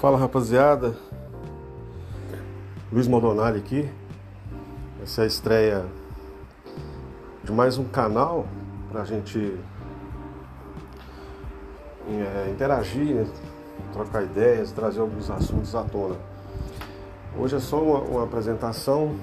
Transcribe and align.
Fala 0.00 0.16
rapaziada, 0.16 0.96
Luiz 2.90 3.06
Maldonado 3.06 3.58
aqui. 3.58 3.86
Essa 5.02 5.20
é 5.20 5.24
a 5.24 5.26
estreia 5.26 5.84
de 7.44 7.52
mais 7.52 7.76
um 7.76 7.84
canal 7.84 8.46
para 8.90 9.02
a 9.02 9.04
gente 9.04 9.58
é, 12.08 12.50
interagir, 12.50 13.14
né? 13.14 13.26
trocar 13.92 14.22
ideias, 14.22 14.72
trazer 14.72 15.00
alguns 15.00 15.30
assuntos 15.30 15.74
à 15.74 15.82
tona. 15.82 16.16
Hoje 17.38 17.56
é 17.56 17.60
só 17.60 17.82
uma, 17.82 17.98
uma 17.98 18.24
apresentação. 18.24 19.14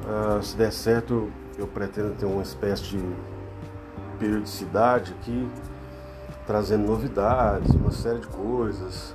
Uh, 0.00 0.42
se 0.42 0.56
der 0.56 0.72
certo, 0.72 1.30
eu 1.58 1.66
pretendo 1.66 2.14
ter 2.14 2.24
uma 2.24 2.42
espécie 2.42 2.84
de 2.84 3.14
periodicidade 4.18 5.14
aqui, 5.20 5.46
trazendo 6.46 6.86
novidades, 6.86 7.70
uma 7.74 7.90
série 7.90 8.20
de 8.20 8.28
coisas. 8.28 9.14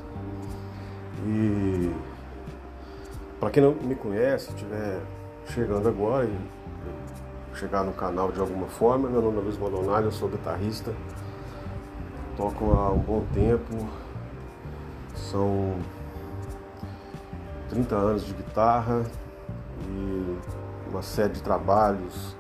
E 1.28 1.94
para 3.38 3.50
quem 3.50 3.62
não 3.62 3.74
me 3.74 3.96
conhece, 3.96 4.50
estiver 4.50 5.02
chegando 5.48 5.90
agora 5.90 6.24
e 6.26 6.40
chegar 7.54 7.84
no 7.84 7.92
canal 7.92 8.32
de 8.32 8.40
alguma 8.40 8.68
forma, 8.68 9.10
meu 9.10 9.22
nome 9.22 9.40
é 9.40 9.42
Luiz 9.42 9.58
Maldonado, 9.58 10.08
eu 10.08 10.12
sou 10.12 10.30
guitarrista, 10.30 10.94
toco 12.38 12.72
há 12.72 12.92
um 12.94 13.00
bom 13.00 13.26
tempo, 13.34 13.76
são 15.16 15.76
30 17.72 17.96
anos 17.96 18.26
de 18.26 18.34
guitarra 18.34 19.04
e 19.86 20.38
uma 20.90 21.02
série 21.02 21.34
de 21.34 21.44
trabalhos 21.44 22.38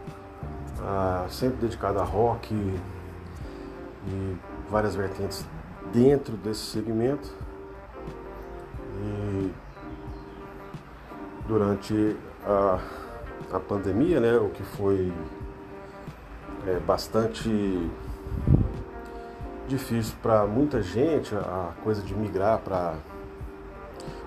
ah, 0.81 1.25
sempre 1.29 1.57
dedicado 1.57 1.99
a 1.99 2.03
rock 2.05 2.53
e, 2.53 2.79
e 4.07 4.37
várias 4.69 4.95
vertentes 4.95 5.45
dentro 5.91 6.37
desse 6.37 6.61
segmento. 6.61 7.46
Durante 11.47 12.15
a, 12.45 12.79
a 13.53 13.59
pandemia, 13.59 14.19
né, 14.19 14.37
o 14.37 14.49
que 14.49 14.63
foi 14.63 15.11
é, 16.67 16.79
bastante 16.79 17.89
difícil 19.67 20.15
para 20.21 20.45
muita 20.45 20.81
gente, 20.81 21.35
a 21.35 21.71
coisa 21.83 22.01
de 22.01 22.13
migrar 22.13 22.59
para 22.59 22.95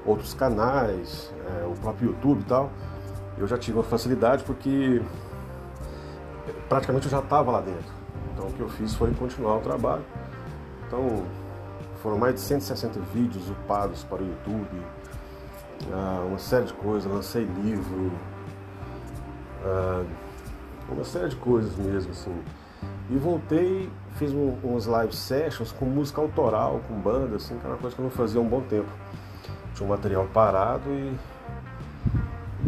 outros 0.04 0.34
canais, 0.34 1.32
é, 1.46 1.66
o 1.66 1.72
próprio 1.80 2.10
YouTube 2.10 2.40
e 2.40 2.44
tal, 2.44 2.70
eu 3.38 3.46
já 3.46 3.56
tive 3.56 3.78
uma 3.78 3.84
facilidade 3.84 4.44
porque 4.44 5.02
praticamente 6.68 7.06
eu 7.06 7.10
já 7.10 7.20
estava 7.20 7.50
lá 7.50 7.60
dentro. 7.60 7.92
Então 8.32 8.46
o 8.48 8.52
que 8.52 8.60
eu 8.60 8.68
fiz 8.68 8.94
foi 8.94 9.12
continuar 9.14 9.56
o 9.56 9.60
trabalho. 9.60 10.04
Então 10.86 11.24
foram 12.02 12.18
mais 12.18 12.34
de 12.34 12.40
160 12.40 13.00
vídeos 13.12 13.48
upados 13.50 14.04
para 14.04 14.22
o 14.22 14.26
YouTube, 14.26 14.82
ah, 15.92 16.24
uma 16.26 16.38
série 16.38 16.66
de 16.66 16.72
coisas, 16.74 17.10
lancei 17.10 17.44
livro, 17.44 18.12
ah, 19.64 20.04
uma 20.88 21.04
série 21.04 21.28
de 21.28 21.36
coisas 21.36 21.76
mesmo 21.76 22.10
assim. 22.10 22.34
E 23.10 23.16
voltei, 23.16 23.90
fiz 24.16 24.32
umas 24.32 24.86
live 24.86 25.14
sessions 25.14 25.72
com 25.72 25.84
música 25.84 26.20
autoral, 26.20 26.80
com 26.86 26.94
banda, 26.94 27.36
assim, 27.36 27.56
que 27.58 27.64
era 27.64 27.74
uma 27.74 27.78
coisa 27.78 27.94
que 27.94 28.00
eu 28.00 28.04
não 28.04 28.10
fazia 28.10 28.40
há 28.40 28.42
um 28.42 28.48
bom 28.48 28.60
tempo. 28.62 28.88
Tinha 29.74 29.86
um 29.86 29.90
material 29.90 30.26
parado 30.32 30.88
e 30.90 31.16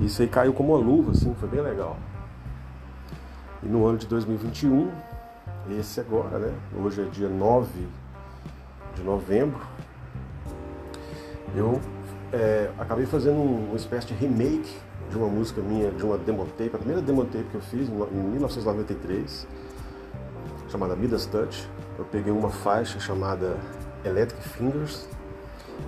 isso 0.04 0.22
aí 0.22 0.28
caiu 0.28 0.52
como 0.52 0.74
uma 0.74 0.84
luva, 0.84 1.12
assim, 1.12 1.34
foi 1.34 1.48
bem 1.48 1.60
legal. 1.60 1.96
E 3.62 3.66
no 3.66 3.86
ano 3.86 3.98
de 3.98 4.06
2021, 4.06 4.90
esse 5.78 6.00
agora, 6.00 6.38
né? 6.38 6.52
Hoje 6.76 7.02
é 7.02 7.04
dia 7.04 7.28
9 7.28 7.86
de 8.96 9.02
novembro, 9.02 9.60
eu 11.54 11.80
é, 12.32 12.70
acabei 12.78 13.04
fazendo 13.04 13.36
uma 13.36 13.76
espécie 13.76 14.06
de 14.08 14.14
remake 14.14 14.74
de 15.10 15.18
uma 15.18 15.28
música 15.28 15.60
minha, 15.60 15.90
de 15.90 16.02
uma 16.02 16.16
demo 16.16 16.46
tape, 16.56 16.70
a 16.72 16.78
primeira 16.78 17.02
demo 17.02 17.24
tape 17.26 17.44
que 17.50 17.54
eu 17.54 17.60
fiz 17.60 17.88
em 17.88 17.92
1993, 17.92 19.46
chamada 20.70 20.96
Midas 20.96 21.26
Touch. 21.26 21.68
Eu 21.98 22.06
peguei 22.06 22.32
uma 22.32 22.48
faixa 22.48 22.98
chamada 22.98 23.58
Electric 24.04 24.48
Fingers 24.48 25.06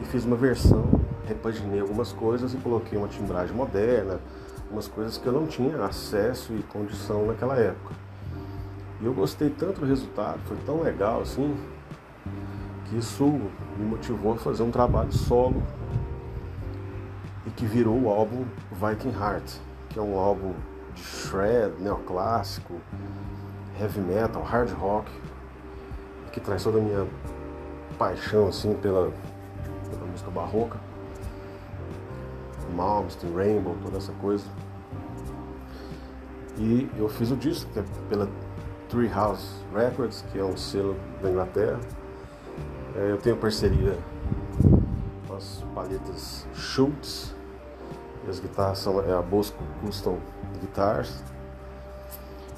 e 0.03 0.05
fiz 0.05 0.25
uma 0.25 0.37
versão, 0.37 1.01
repaginei 1.27 1.81
algumas 1.81 2.13
coisas 2.13 2.53
e 2.53 2.59
coloquei 2.59 2.99
uma 2.99 3.09
timbragem 3.09 3.57
moderna, 3.57 4.21
umas 4.71 4.87
coisas 4.87 5.17
que 5.17 5.27
eu 5.27 5.33
não 5.33 5.47
tinha 5.47 5.83
acesso 5.83 6.53
e 6.53 6.63
condição 6.65 7.27
naquela 7.27 7.57
época. 7.57 7.95
E 9.01 9.07
eu 9.07 9.15
gostei 9.15 9.49
tanto 9.49 9.81
do 9.81 9.87
resultado, 9.87 10.39
foi 10.45 10.59
tão 10.67 10.83
legal 10.83 11.23
assim, 11.23 11.57
que 12.85 12.99
isso 12.99 13.25
me 13.25 13.87
motivou 13.87 14.35
a 14.35 14.37
fazer 14.37 14.63
um 14.63 14.71
trabalho 14.71 15.13
solo 15.13 15.63
e 17.47 17.51
que 17.51 17.67
virou 17.67 18.01
o 18.01 18.09
álbum 18.09 18.45
Viking 18.73 19.17
Heart, 19.17 19.59
que 19.89 19.99
é 19.99 20.03
um 20.03 20.19
álbum 20.19 20.55
de 20.95 21.03
shred, 21.03 21.75
neoclássico, 21.81 22.81
heavy 23.81 24.01
metal, 24.01 24.43
hard 24.43 24.71
rock, 24.73 25.11
que 26.33 26.41
traz 26.41 26.63
toda 26.63 26.79
a 26.79 26.81
minha 26.81 27.07
paixão 27.99 28.49
assim 28.49 28.75
pela, 28.75 29.13
pela 29.91 30.07
música 30.07 30.31
barroca, 30.31 30.79
Malmsteen, 32.75 33.33
Rainbow, 33.35 33.77
toda 33.83 33.99
essa 33.99 34.13
coisa. 34.15 34.45
E 36.57 36.89
eu 36.97 37.09
fiz 37.09 37.31
o 37.31 37.37
disco 37.37 37.71
que 37.73 37.81
é 37.81 37.85
pela 38.09 38.29
Treehouse 38.89 39.49
Records, 39.75 40.25
que 40.31 40.39
é 40.39 40.45
um 40.45 40.57
selo 40.57 40.97
da 41.23 41.31
Inglaterra. 41.31 41.81
É, 42.97 43.11
eu 43.11 43.19
tenho 43.19 43.37
parceria 43.37 43.99
com 45.27 45.35
as 45.35 45.65
palhetas 45.75 46.47
Schultz. 46.55 47.34
E 48.27 48.31
as 48.31 48.41
guitarras 48.41 48.79
são 48.79 49.01
é 49.01 49.13
a 49.13 49.23
Bosco 49.23 49.59
Custom 49.81 50.19
Guitars. 50.61 51.23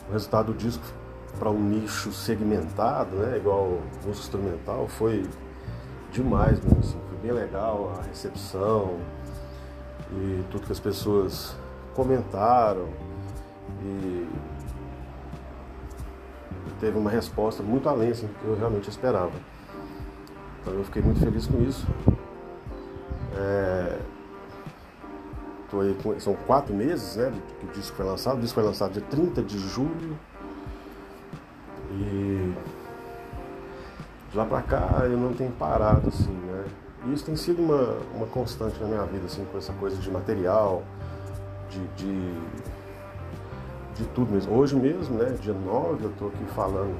O 0.09 0.13
resultado 0.13 0.53
do 0.53 0.59
disco 0.59 0.85
para 1.39 1.51
um 1.51 1.61
nicho 1.61 2.13
segmentado, 2.13 3.17
né, 3.17 3.37
igual 3.37 3.81
música 4.05 4.27
instrumental, 4.27 4.89
foi 4.89 5.29
demais 6.13 6.59
mesmo, 6.61 6.79
assim, 6.79 6.99
foi 7.09 7.19
bem 7.19 7.33
legal 7.33 7.93
a 7.99 8.03
recepção 8.03 8.99
e 10.13 10.45
tudo 10.51 10.67
que 10.67 10.73
as 10.73 10.81
pessoas 10.81 11.55
comentaram 11.95 12.89
e 13.83 14.29
teve 16.81 16.99
uma 16.99 17.11
resposta 17.11 17.63
muito 17.63 17.89
além 17.89 18.11
assim, 18.11 18.27
do 18.27 18.35
que 18.35 18.45
eu 18.45 18.57
realmente 18.57 18.89
esperava. 18.89 19.33
Então 20.61 20.75
eu 20.75 20.85
fiquei 20.85 21.03
muito 21.03 21.21
feliz 21.21 21.47
com 21.47 21.63
isso. 21.63 21.87
É... 23.37 23.99
Com... 25.71 26.19
São 26.21 26.35
quatro 26.35 26.75
meses 26.75 27.17
né, 27.17 27.33
que 27.61 27.67
o 27.67 27.71
disco 27.71 27.97
foi 27.97 28.07
lançado. 28.07 28.39
O 28.39 28.41
disco 28.41 28.55
foi 28.55 28.65
lançado 28.65 28.93
dia 28.93 29.03
30 29.11 29.43
de 29.43 29.59
julho. 29.59 30.19
E 31.91 32.55
de 34.31 34.37
lá 34.37 34.45
pra 34.45 34.63
cá 34.63 35.03
eu 35.05 35.17
não 35.17 35.33
tenho 35.33 35.53
parado 35.53 36.09
assim, 36.09 36.33
né? 36.33 36.65
E 37.07 37.13
isso 37.13 37.25
tem 37.25 37.37
sido 37.37 37.63
uma, 37.63 37.99
uma 38.15 38.27
constante 38.27 38.81
na 38.81 38.87
minha 38.87 39.05
vida, 39.05 39.27
assim, 39.27 39.45
com 39.45 39.59
essa 39.59 39.73
coisa 39.75 39.97
de 39.97 40.11
material, 40.11 40.83
de, 41.71 41.87
de 41.89 42.35
de 43.97 44.05
tudo 44.09 44.33
mesmo. 44.33 44.55
Hoje 44.55 44.77
mesmo, 44.77 45.17
né, 45.17 45.35
dia 45.41 45.55
9, 45.55 46.05
eu 46.05 46.11
estou 46.11 46.29
aqui 46.29 46.45
falando, 46.55 46.95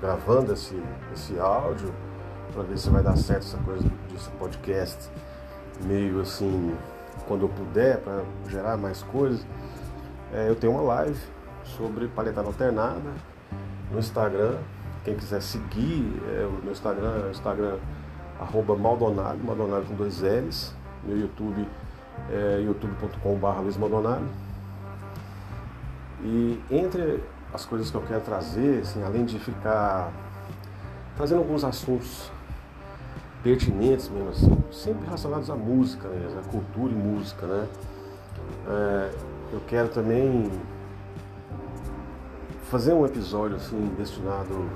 gravando 0.00 0.52
esse, 0.52 0.80
esse 1.12 1.38
áudio, 1.38 1.92
para 2.52 2.62
ver 2.62 2.78
se 2.78 2.88
vai 2.88 3.02
dar 3.02 3.16
certo 3.16 3.42
essa 3.42 3.58
coisa 3.58 3.84
desse 4.10 4.30
podcast, 4.30 5.10
meio 5.84 6.20
assim, 6.20 6.74
quando 7.26 7.42
eu 7.42 7.48
puder, 7.48 7.98
para 7.98 8.22
gerar 8.48 8.76
mais 8.76 9.02
coisas. 9.02 9.46
É, 10.32 10.48
eu 10.48 10.54
tenho 10.54 10.72
uma 10.72 10.82
live 10.82 11.18
sobre 11.64 12.08
palhetada 12.08 12.46
alternada 12.46 13.12
no 13.90 13.98
Instagram. 13.98 14.56
Quem 15.04 15.14
quiser 15.14 15.40
seguir, 15.40 16.20
é, 16.28 16.46
o 16.46 16.62
meu 16.62 16.72
Instagram 16.72 17.22
é 17.24 17.26
o 17.26 17.30
Instagram 17.30 17.78
arroba 18.40 18.76
Maldonado, 18.76 19.38
Maldonado 19.42 19.86
com 19.86 19.94
dois 19.94 20.20
L's. 20.20 20.74
Meu 21.04 21.18
YouTube 21.18 21.66
é 22.30 22.60
youtube.com.br 22.60 23.60
Luiz 23.62 23.76
Maldonado. 23.76 24.26
E 26.22 26.60
entre 26.70 27.22
as 27.52 27.64
coisas 27.64 27.90
que 27.90 27.96
eu 27.96 28.02
quero 28.02 28.20
trazer, 28.20 28.80
assim, 28.80 29.02
além 29.02 29.24
de 29.24 29.38
ficar 29.38 30.12
trazendo 31.16 31.38
alguns 31.38 31.64
assuntos 31.64 32.30
pertinentes 33.46 34.08
mesmo, 34.08 34.30
assim, 34.30 34.58
sempre 34.72 35.04
relacionados 35.04 35.48
à 35.48 35.54
música, 35.54 36.08
né, 36.08 36.40
à 36.44 36.50
cultura 36.50 36.92
e 36.92 36.96
música, 36.96 37.46
né? 37.46 37.68
É, 38.66 39.10
eu 39.52 39.60
quero 39.68 39.88
também 39.88 40.50
fazer 42.64 42.92
um 42.92 43.06
episódio 43.06 43.54
assim 43.56 43.94
destinado 43.96 44.68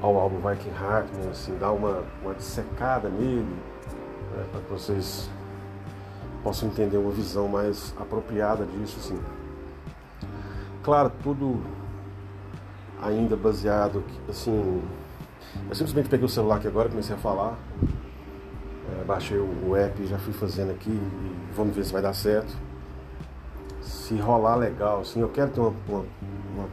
ao 0.00 0.16
álbum 0.16 0.36
Viking 0.48 0.70
Heart, 0.80 1.08
mesmo, 1.16 1.30
assim, 1.32 1.58
dar 1.58 1.72
uma, 1.72 2.04
uma 2.22 2.34
dissecada 2.34 3.08
nele, 3.08 3.42
né, 3.42 4.46
para 4.52 4.60
que 4.60 4.70
vocês 4.70 5.28
possam 6.44 6.68
entender 6.68 6.98
uma 6.98 7.10
visão 7.10 7.48
mais 7.48 7.92
apropriada 7.98 8.64
disso, 8.64 8.96
assim. 9.00 9.18
Claro, 10.84 11.10
tudo 11.20 11.60
ainda 13.02 13.34
baseado, 13.36 14.04
assim. 14.28 14.80
Eu 15.68 15.74
simplesmente 15.74 16.08
peguei 16.08 16.26
o 16.26 16.28
celular 16.28 16.56
aqui 16.56 16.68
agora 16.68 16.88
comecei 16.88 17.14
a 17.14 17.18
falar. 17.18 17.58
baixei 19.06 19.38
o 19.38 19.76
app 19.76 20.06
já 20.06 20.18
fui 20.18 20.32
fazendo 20.32 20.70
aqui 20.70 20.90
e 20.90 21.54
vamos 21.54 21.74
ver 21.74 21.84
se 21.84 21.92
vai 21.92 22.02
dar 22.02 22.12
certo. 22.14 22.52
Se 23.80 24.16
rolar 24.16 24.56
legal, 24.56 25.00
assim, 25.00 25.20
eu 25.20 25.28
quero 25.28 25.50
ter 25.50 25.60
uma, 25.60 25.74
uma, 25.88 26.04
uma 26.54 26.68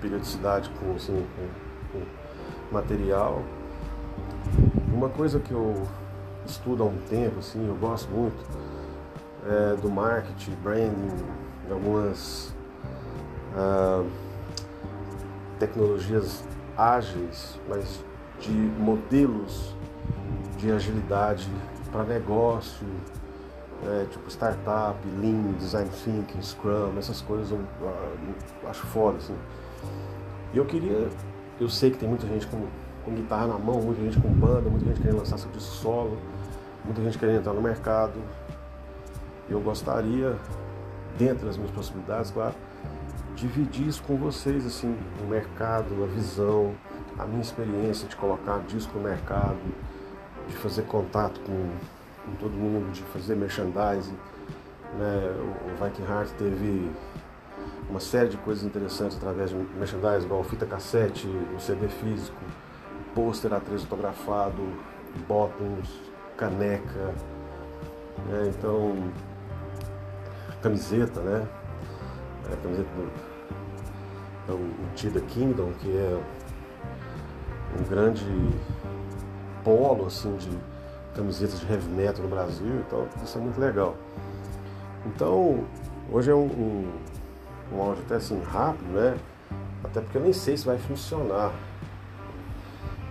periodicidade 0.00 0.70
com, 0.70 0.94
assim, 0.94 1.26
com, 1.36 1.98
com 1.98 2.74
material. 2.74 3.42
Uma 4.92 5.08
coisa 5.08 5.38
que 5.38 5.52
eu 5.52 5.82
estudo 6.46 6.82
há 6.82 6.86
um 6.86 6.98
tempo, 7.08 7.38
assim, 7.38 7.66
eu 7.66 7.76
gosto 7.76 8.10
muito 8.10 8.42
é 9.44 9.74
do 9.74 9.90
marketing, 9.90 10.52
branding, 10.62 11.24
algumas 11.68 12.54
uh, 13.56 14.08
tecnologias 15.58 16.44
ágeis, 16.76 17.58
mas 17.68 18.04
de 18.40 18.50
modelos 18.50 19.74
de 20.56 20.70
agilidade 20.70 21.48
para 21.90 22.04
negócio, 22.04 22.86
é, 23.84 24.06
tipo 24.10 24.28
startup, 24.30 24.96
Lean, 25.20 25.52
Design 25.58 25.90
Thinking, 25.90 26.40
Scrum, 26.40 26.96
essas 26.98 27.20
coisas 27.20 27.50
eu, 27.50 27.60
eu 27.80 28.68
acho 28.68 28.86
foda, 28.86 29.18
assim. 29.18 29.36
E 30.54 30.58
eu 30.58 30.64
queria, 30.64 31.08
eu 31.60 31.68
sei 31.68 31.90
que 31.90 31.98
tem 31.98 32.08
muita 32.08 32.26
gente 32.26 32.46
com, 32.46 32.66
com 33.04 33.14
guitarra 33.14 33.48
na 33.48 33.58
mão, 33.58 33.80
muita 33.80 34.00
gente 34.02 34.20
com 34.20 34.28
banda, 34.28 34.68
muita 34.70 34.86
gente 34.86 35.00
querendo 35.00 35.18
lançar 35.18 35.38
seu 35.38 35.50
disco 35.50 35.74
solo, 35.74 36.16
muita 36.84 37.02
gente 37.02 37.18
querendo 37.18 37.38
entrar 37.38 37.52
no 37.52 37.62
mercado. 37.62 38.14
Eu 39.48 39.60
gostaria, 39.60 40.36
dentro 41.18 41.46
das 41.46 41.56
minhas 41.56 41.72
possibilidades, 41.72 42.30
claro, 42.30 42.54
dividir 43.42 43.88
isso 43.88 44.02
com 44.04 44.16
vocês, 44.16 44.64
assim, 44.64 44.96
o 45.20 45.26
mercado, 45.26 46.04
a 46.04 46.06
visão, 46.06 46.74
a 47.18 47.26
minha 47.26 47.42
experiência 47.42 48.06
de 48.06 48.14
colocar 48.14 48.60
disco 48.60 48.96
no 48.96 49.02
mercado, 49.02 49.58
de 50.48 50.54
fazer 50.56 50.82
contato 50.82 51.40
com, 51.40 51.70
com 52.24 52.36
todo 52.36 52.52
mundo, 52.52 52.92
de 52.92 53.02
fazer 53.02 53.34
merchandising. 53.34 54.16
Né? 54.96 55.34
O 55.66 55.84
Viking 55.84 56.04
Heart 56.04 56.30
teve 56.38 56.88
uma 57.90 57.98
série 57.98 58.28
de 58.28 58.36
coisas 58.36 58.62
interessantes 58.62 59.16
através 59.16 59.50
de 59.50 59.56
merchandising, 59.56 60.26
igual 60.26 60.44
fita 60.44 60.64
cassete, 60.64 61.26
o 61.26 61.58
CD 61.58 61.88
físico, 61.88 62.40
pôster 63.12 63.50
A3 63.50 63.80
autografado, 63.80 64.62
bottoms, 65.26 65.88
caneca, 66.36 67.12
né? 68.28 68.52
então 68.56 69.10
camiseta, 70.62 71.20
né? 71.20 71.48
É, 72.52 72.56
camiseta 72.56 72.88
do 72.96 73.31
então, 74.44 74.56
o 74.56 74.94
Tida 74.94 75.20
Kingdom, 75.20 75.72
que 75.80 75.88
é 75.88 76.20
um 77.78 77.84
grande 77.88 78.24
polo 79.64 80.06
assim 80.06 80.36
de 80.36 80.50
camisetas 81.14 81.60
de 81.60 81.70
heavy 81.70 81.88
metal 81.88 82.22
no 82.22 82.28
Brasil, 82.28 82.82
então 82.86 83.06
isso 83.22 83.38
é 83.38 83.40
muito 83.40 83.60
legal. 83.60 83.96
Então, 85.06 85.64
hoje 86.10 86.30
é 86.30 86.34
um, 86.34 86.46
um, 86.46 86.92
um 87.72 87.82
áudio 87.82 88.02
até 88.04 88.16
assim 88.16 88.40
rápido, 88.42 88.88
né? 88.92 89.16
Até 89.84 90.00
porque 90.00 90.18
eu 90.18 90.22
nem 90.22 90.32
sei 90.32 90.56
se 90.56 90.64
vai 90.64 90.78
funcionar. 90.78 91.52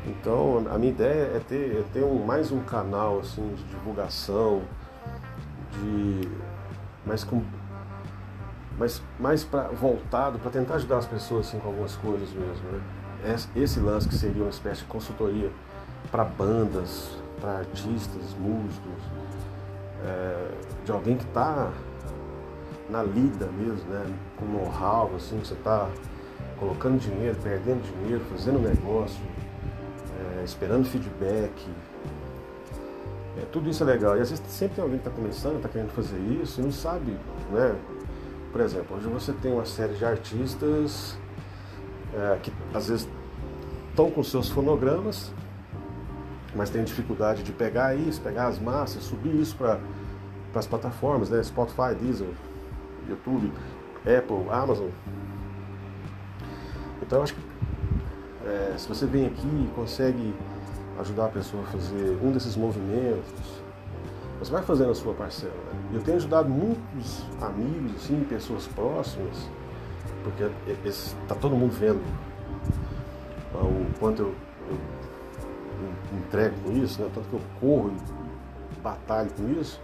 Então, 0.06 0.66
a 0.72 0.77
minha 0.77 0.92
ideia 0.92 1.36
é 1.36 1.42
ter, 1.48 1.77
é 1.77 1.84
ter 1.94 2.04
um, 2.04 2.25
mais 2.25 2.51
um 2.51 2.62
canal 2.62 3.19
assim 3.19 3.54
de 3.56 3.63
divulgação, 3.66 4.63
de 5.74 6.27
mais 7.06 7.24
com 7.24 7.44
mas 8.81 9.00
mais 9.19 9.44
pra, 9.44 9.68
voltado 9.68 10.39
para 10.39 10.50
tentar 10.50 10.75
ajudar 10.75 10.98
as 10.98 11.06
pessoas 11.06 11.48
assim, 11.48 11.60
com 11.60 11.68
algumas 11.68 11.95
coisas 11.98 12.30
mesmo. 12.31 12.63
Né? 12.72 12.81
Esse 13.56 13.80
lance 13.80 14.10
que 14.10 14.16
seria 14.16 14.42
uma 14.42 14.50
espécie 14.50 14.81
de 14.81 14.88
consultoria 14.88 15.51
para 16.12 16.24
bandas, 16.24 17.12
para 17.39 17.60
artistas, 17.60 18.33
músicos, 18.39 19.04
é, 20.04 20.51
de 20.83 20.92
alguém 20.92 21.16
que 21.16 21.25
está 21.25 21.72
na 22.89 23.04
lida 23.04 23.45
mesmo, 23.56 23.88
né? 23.88 24.04
com 24.36 24.45
know-how, 24.45 25.12
assim, 25.16 25.39
que 25.39 25.48
você 25.48 25.54
está 25.54 25.88
colocando 26.60 27.00
dinheiro, 27.00 27.38
perdendo 27.44 27.84
dinheiro, 27.84 28.24
fazendo 28.31 28.57
negócio, 28.60 29.22
é, 30.39 30.44
esperando 30.44 30.86
feedback. 30.86 31.54
É, 33.38 33.45
tudo 33.51 33.69
isso 33.69 33.84
é 33.84 33.86
legal. 33.86 34.18
E 34.18 34.22
às 34.22 34.31
vezes 34.31 34.44
sempre 34.48 34.77
tem 34.77 34.84
alguém 34.84 34.98
que 34.98 35.07
está 35.07 35.16
começando, 35.16 35.57
está 35.57 35.69
querendo 35.69 35.92
fazer 35.92 36.18
isso 36.42 36.60
e 36.60 36.63
não 36.63 36.72
sabe, 36.72 37.16
né? 37.51 37.75
Por 38.51 38.59
exemplo, 38.59 38.98
hoje 38.98 39.07
você 39.07 39.31
tem 39.31 39.53
uma 39.53 39.65
série 39.65 39.94
de 39.94 40.03
artistas 40.03 41.18
é, 42.13 42.38
que 42.44 42.51
às 42.74 42.89
vezes 42.89 43.07
estão 43.89 44.12
com 44.12 44.21
seus 44.24 44.50
fonogramas, 44.50 45.31
mas 46.53 46.69
tem 46.69 46.83
dificuldade 46.83 47.44
de 47.44 47.53
pegar 47.53 47.95
isso, 47.95 48.19
pegar 48.21 48.48
as 48.48 48.59
massas, 48.59 49.03
subir 49.03 49.33
isso 49.36 49.56
para 49.56 49.80
as 50.53 50.68
plataformas, 50.68 51.30
né? 51.30 51.42
Spotify, 51.42 51.95
Deezer, 51.98 52.27
YouTube, 53.07 53.53
Apple, 54.00 54.50
Amazon. 54.50 54.89
Então 57.01 57.19
eu 57.19 57.24
acho 57.24 57.33
que 57.33 57.42
é, 58.45 58.75
se 58.77 58.88
você 58.88 59.06
vem 59.06 59.27
aqui 59.27 59.48
e 59.48 59.71
consegue 59.74 60.36
ajudar 61.00 61.25
a 61.25 61.30
pessoa 61.30 61.63
a 61.63 61.68
fazer 61.68 62.18
um 62.21 62.31
desses 62.31 62.57
movimentos, 62.57 63.61
você 64.41 64.51
vai 64.51 64.63
fazendo 64.63 64.89
a 64.89 64.95
sua 64.95 65.13
parcela. 65.13 65.53
Né? 65.53 65.91
Eu 65.93 66.01
tenho 66.01 66.17
ajudado 66.17 66.49
muitos 66.49 67.23
amigos, 67.39 67.95
assim, 67.95 68.25
pessoas 68.27 68.67
próximas, 68.67 69.47
porque 70.23 70.49
está 70.83 71.35
todo 71.35 71.55
mundo 71.55 71.71
vendo 71.71 72.01
o 73.53 73.99
quanto 73.99 74.23
eu, 74.23 74.35
eu 74.69 76.17
entrego 76.17 76.55
com 76.63 76.71
isso, 76.71 77.01
né? 77.01 77.09
tanto 77.13 77.27
que 77.29 77.33
eu 77.35 77.41
corro 77.59 77.93
e 78.75 78.81
batalho 78.81 79.29
com 79.33 79.61
isso. 79.61 79.79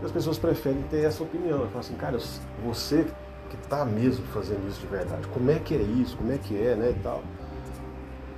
E 0.00 0.04
as 0.04 0.12
pessoas 0.12 0.38
preferem 0.38 0.82
ter 0.82 1.04
essa 1.04 1.24
opinião. 1.24 1.58
Elas 1.58 1.68
falam 1.68 1.80
assim, 1.80 1.94
cara, 1.96 2.18
você 2.64 3.06
que 3.50 3.56
está 3.56 3.84
mesmo 3.84 4.24
fazendo 4.26 4.66
isso 4.68 4.80
de 4.80 4.86
verdade, 4.86 5.26
como 5.28 5.50
é 5.50 5.58
que 5.58 5.74
é 5.74 5.82
isso, 5.82 6.16
como 6.16 6.32
é 6.32 6.38
que 6.38 6.56
é, 6.56 6.76
né, 6.76 6.90
e 6.90 7.02
tal. 7.02 7.22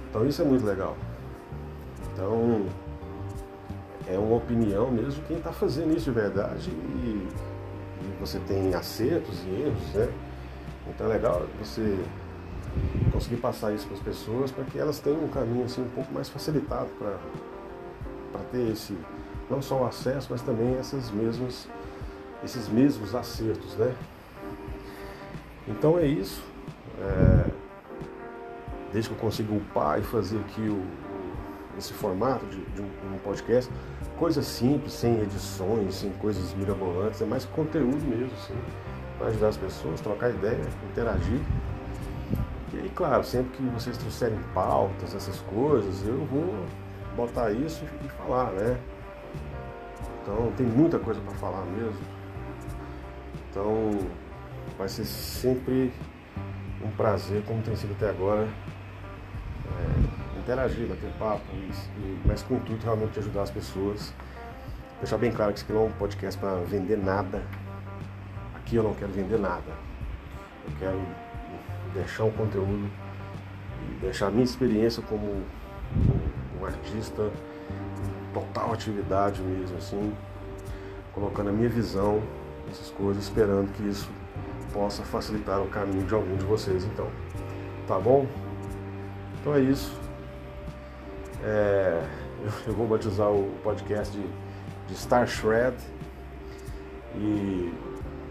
Então 0.08 0.26
isso 0.26 0.40
é 0.40 0.44
muito 0.46 0.64
legal. 0.64 0.96
Então, 2.12 2.66
é 4.08 4.18
uma 4.18 4.36
opinião 4.36 4.90
mesmo 4.90 5.22
quem 5.24 5.38
está 5.38 5.52
fazendo 5.52 5.96
isso 5.96 6.06
de 6.06 6.10
verdade 6.10 6.70
e, 6.70 7.28
e, 8.02 8.16
você 8.20 8.38
tem 8.40 8.74
acertos 8.74 9.42
e 9.44 9.62
erros, 9.62 9.94
né? 9.94 10.12
Então 10.88 11.06
é 11.06 11.14
legal 11.14 11.46
você 11.58 11.98
conseguir 13.12 13.36
passar 13.36 13.72
isso 13.72 13.86
para 13.86 13.96
as 13.96 14.02
pessoas 14.02 14.50
para 14.50 14.64
que 14.64 14.78
elas 14.78 14.98
tenham 14.98 15.24
um 15.24 15.28
caminho 15.28 15.64
assim 15.64 15.82
um 15.82 15.88
pouco 15.90 16.12
mais 16.12 16.28
facilitado 16.28 16.88
para 16.98 17.18
ter 18.50 18.72
esse 18.72 18.96
não 19.50 19.60
só 19.60 19.82
o 19.82 19.86
acesso, 19.86 20.28
mas 20.30 20.42
também 20.42 20.76
essas 20.76 21.10
mesmas 21.10 21.68
esses 22.42 22.68
mesmos 22.68 23.14
acertos, 23.14 23.74
né? 23.76 23.94
Então 25.66 25.98
é 25.98 26.06
isso. 26.06 26.42
É, 27.00 27.50
desde 28.92 29.10
que 29.10 29.16
eu 29.16 29.20
consiga 29.20 29.52
upar 29.52 29.98
e 29.98 30.02
fazer 30.02 30.38
aqui 30.38 30.60
o, 30.60 30.82
esse 31.76 31.92
formato 31.92 32.46
de, 32.46 32.64
de, 32.66 32.82
um, 32.82 33.18
podcast, 33.24 33.70
coisas 34.18 34.46
simples, 34.46 34.92
sem 34.92 35.20
edições, 35.20 35.96
sem 35.96 36.10
coisas 36.12 36.54
mirabolantes, 36.54 37.20
é 37.20 37.24
mais 37.24 37.44
conteúdo 37.44 38.04
mesmo, 38.06 38.32
assim, 38.34 38.54
para 39.18 39.28
ajudar 39.28 39.48
as 39.48 39.56
pessoas, 39.56 40.00
trocar 40.00 40.30
ideia, 40.30 40.60
interagir. 40.90 41.40
E 42.72 42.88
claro, 42.90 43.24
sempre 43.24 43.56
que 43.56 43.62
vocês 43.68 43.96
trouxerem 43.96 44.38
pautas, 44.52 45.14
essas 45.14 45.40
coisas, 45.40 46.06
eu 46.06 46.24
vou 46.26 46.54
botar 47.16 47.50
isso 47.52 47.84
e 48.04 48.08
falar, 48.08 48.50
né? 48.52 48.78
Então 50.22 50.52
tem 50.56 50.66
muita 50.66 50.98
coisa 50.98 51.20
para 51.20 51.34
falar 51.34 51.64
mesmo. 51.66 52.00
Então 53.50 53.98
vai 54.76 54.88
ser 54.88 55.04
sempre 55.04 55.92
um 56.84 56.90
prazer, 56.90 57.42
como 57.44 57.62
tem 57.62 57.76
sido 57.76 57.92
até 57.92 58.10
agora, 58.10 58.48
interagir, 60.44 60.86
bater 60.86 61.10
papo, 61.18 61.42
mas 62.26 62.42
com 62.42 62.54
o 62.54 62.56
intuito 62.58 62.84
realmente 62.84 63.12
de 63.12 63.20
ajudar 63.20 63.42
as 63.42 63.50
pessoas. 63.50 64.12
Deixar 65.00 65.16
bem 65.16 65.32
claro 65.32 65.52
que 65.52 65.58
isso 65.58 65.64
aqui 65.64 65.72
não 65.72 65.86
é 65.86 65.88
um 65.88 65.92
podcast 65.92 66.38
para 66.38 66.56
vender 66.60 66.98
nada. 66.98 67.42
Aqui 68.54 68.76
eu 68.76 68.82
não 68.82 68.94
quero 68.94 69.10
vender 69.12 69.38
nada. 69.38 69.72
Eu 70.66 70.72
quero 70.78 71.02
deixar 71.94 72.24
um 72.24 72.30
conteúdo 72.30 72.90
e 73.88 74.00
deixar 74.00 74.28
a 74.28 74.30
minha 74.30 74.44
experiência 74.44 75.02
como 75.02 75.26
um, 75.26 76.64
artista 76.64 77.30
total 78.32 78.72
atividade 78.72 79.42
mesmo, 79.42 79.76
assim, 79.76 80.14
colocando 81.12 81.50
a 81.50 81.52
minha 81.52 81.68
visão 81.68 82.22
nessas 82.66 82.90
coisas, 82.90 83.24
esperando 83.24 83.70
que 83.72 83.82
isso 83.86 84.10
possa 84.72 85.02
facilitar 85.02 85.60
o 85.60 85.68
caminho 85.68 86.06
de 86.06 86.14
algum 86.14 86.36
de 86.36 86.44
vocês, 86.44 86.84
então. 86.84 87.08
Tá 87.86 87.98
bom? 87.98 88.26
Então 89.40 89.54
é 89.54 89.60
isso. 89.60 90.03
É, 91.46 92.02
eu 92.66 92.72
vou 92.72 92.86
batizar 92.86 93.30
o 93.30 93.50
podcast 93.62 94.16
de, 94.16 94.26
de 94.88 94.94
Star 94.96 95.26
Shred 95.26 95.76
e 97.16 97.70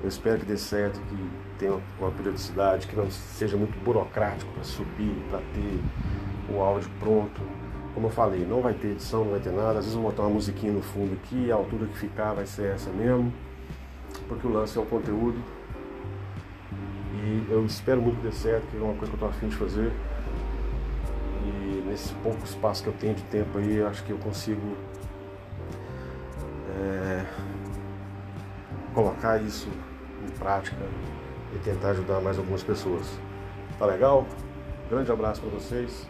eu 0.02 0.10
espero 0.10 0.40
que 0.40 0.46
dê 0.48 0.58
certo, 0.58 1.00
que 1.02 1.30
tenha 1.60 1.80
uma 2.00 2.10
periodicidade, 2.10 2.88
que 2.88 2.96
não 2.96 3.10
seja 3.12 3.56
muito 3.56 3.78
burocrático 3.84 4.52
para 4.54 4.64
subir, 4.64 5.16
para 5.30 5.40
ter 5.54 5.80
o 6.52 6.60
áudio 6.60 6.90
pronto. 7.00 7.40
Como 7.94 8.08
eu 8.08 8.12
falei, 8.12 8.44
não 8.46 8.62
vai 8.62 8.74
ter 8.74 8.88
edição, 8.88 9.24
não 9.24 9.32
vai 9.32 9.40
ter 9.40 9.52
nada. 9.52 9.78
Às 9.78 9.86
vezes 9.86 9.94
eu 9.94 10.02
vou 10.02 10.10
botar 10.10 10.24
uma 10.24 10.32
musiquinha 10.32 10.74
no 10.74 10.82
fundo 10.82 11.14
aqui, 11.14 11.52
a 11.52 11.56
altura 11.56 11.86
que 11.86 11.98
ficar 11.98 12.34
vai 12.34 12.48
ser 12.48 12.74
essa 12.74 12.90
mesmo, 12.90 13.32
porque 14.28 14.48
o 14.48 14.52
lance 14.52 14.76
é 14.76 14.82
o 14.82 14.86
conteúdo. 14.86 15.38
E 17.14 17.46
eu 17.52 17.64
espero 17.64 18.02
muito 18.02 18.18
que 18.18 18.24
dê 18.24 18.32
certo, 18.32 18.66
que 18.72 18.76
é 18.76 18.82
uma 18.82 18.96
coisa 18.96 19.14
que 19.14 19.24
eu 19.24 19.28
estou 19.28 19.30
afim 19.30 19.48
de 19.50 19.56
fazer. 19.56 19.92
Nesse 21.94 22.12
pouco 22.24 22.44
espaço 22.44 22.82
que 22.82 22.90
eu 22.90 22.94
tenho 22.94 23.14
de 23.14 23.22
tempo 23.26 23.56
aí, 23.60 23.76
eu 23.76 23.88
acho 23.88 24.04
que 24.04 24.10
eu 24.10 24.18
consigo 24.18 24.76
é, 26.82 27.24
colocar 28.96 29.40
isso 29.40 29.70
em 30.28 30.32
prática 30.40 30.84
e 31.54 31.60
tentar 31.60 31.90
ajudar 31.90 32.20
mais 32.20 32.40
algumas 32.40 32.64
pessoas. 32.64 33.06
Tá 33.78 33.86
legal? 33.86 34.26
Grande 34.90 35.12
abraço 35.12 35.42
para 35.42 35.52
vocês. 35.52 36.10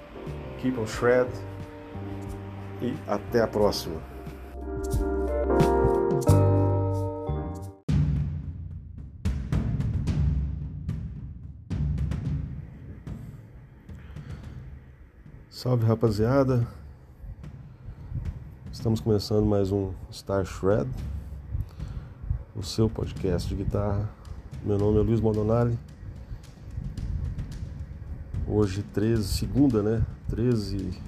Keep 0.60 0.80
on 0.80 0.88
shred 0.88 1.30
e 2.82 2.96
até 3.06 3.42
a 3.42 3.48
próxima. 3.48 4.13
Salve 15.64 15.86
rapaziada, 15.86 16.68
estamos 18.70 19.00
começando 19.00 19.46
mais 19.46 19.72
um 19.72 19.94
Star 20.12 20.44
Shred, 20.44 20.90
o 22.54 22.62
seu 22.62 22.90
podcast 22.90 23.48
de 23.48 23.64
guitarra. 23.64 24.10
Meu 24.62 24.78
nome 24.78 25.00
é 25.00 25.02
Luiz 25.04 25.22
Mondonari. 25.22 25.80
Hoje 28.46 28.84
13, 28.84 29.26
segunda, 29.26 29.82
né? 29.82 30.06
13 30.28 31.00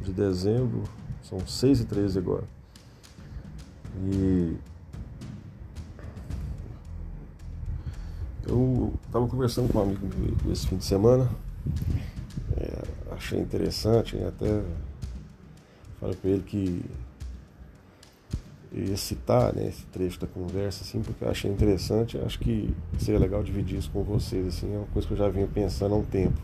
de 0.00 0.12
dezembro, 0.12 0.84
são 1.20 1.44
6 1.44 1.80
e 1.80 1.84
13 1.86 2.18
agora. 2.20 2.44
E 4.12 4.56
eu 8.46 8.94
estava 9.04 9.26
conversando 9.26 9.72
com 9.72 9.80
um 9.80 9.82
amigo 9.82 10.06
meu 10.06 10.52
esse 10.52 10.68
fim 10.68 10.76
de 10.76 10.84
semana, 10.84 11.28
é, 12.56 12.99
achei 13.20 13.38
interessante, 13.38 14.16
até 14.24 14.62
falei 16.00 16.16
para 16.16 16.30
ele 16.30 16.42
que 16.42 16.82
ia 18.72 18.96
citar 18.96 19.54
né, 19.54 19.68
esse 19.68 19.84
trecho 19.86 20.18
da 20.18 20.26
conversa, 20.26 20.82
assim, 20.82 21.02
porque 21.02 21.22
eu 21.22 21.28
achei 21.28 21.50
interessante, 21.50 22.16
acho 22.18 22.38
que 22.38 22.74
seria 22.98 23.20
legal 23.20 23.42
dividir 23.42 23.78
isso 23.78 23.90
com 23.90 24.02
vocês, 24.02 24.46
assim, 24.46 24.74
é 24.74 24.78
uma 24.78 24.86
coisa 24.86 25.06
que 25.06 25.12
eu 25.12 25.18
já 25.18 25.28
vinha 25.28 25.46
pensando 25.46 25.94
há 25.94 25.98
um 25.98 26.04
tempo. 26.04 26.40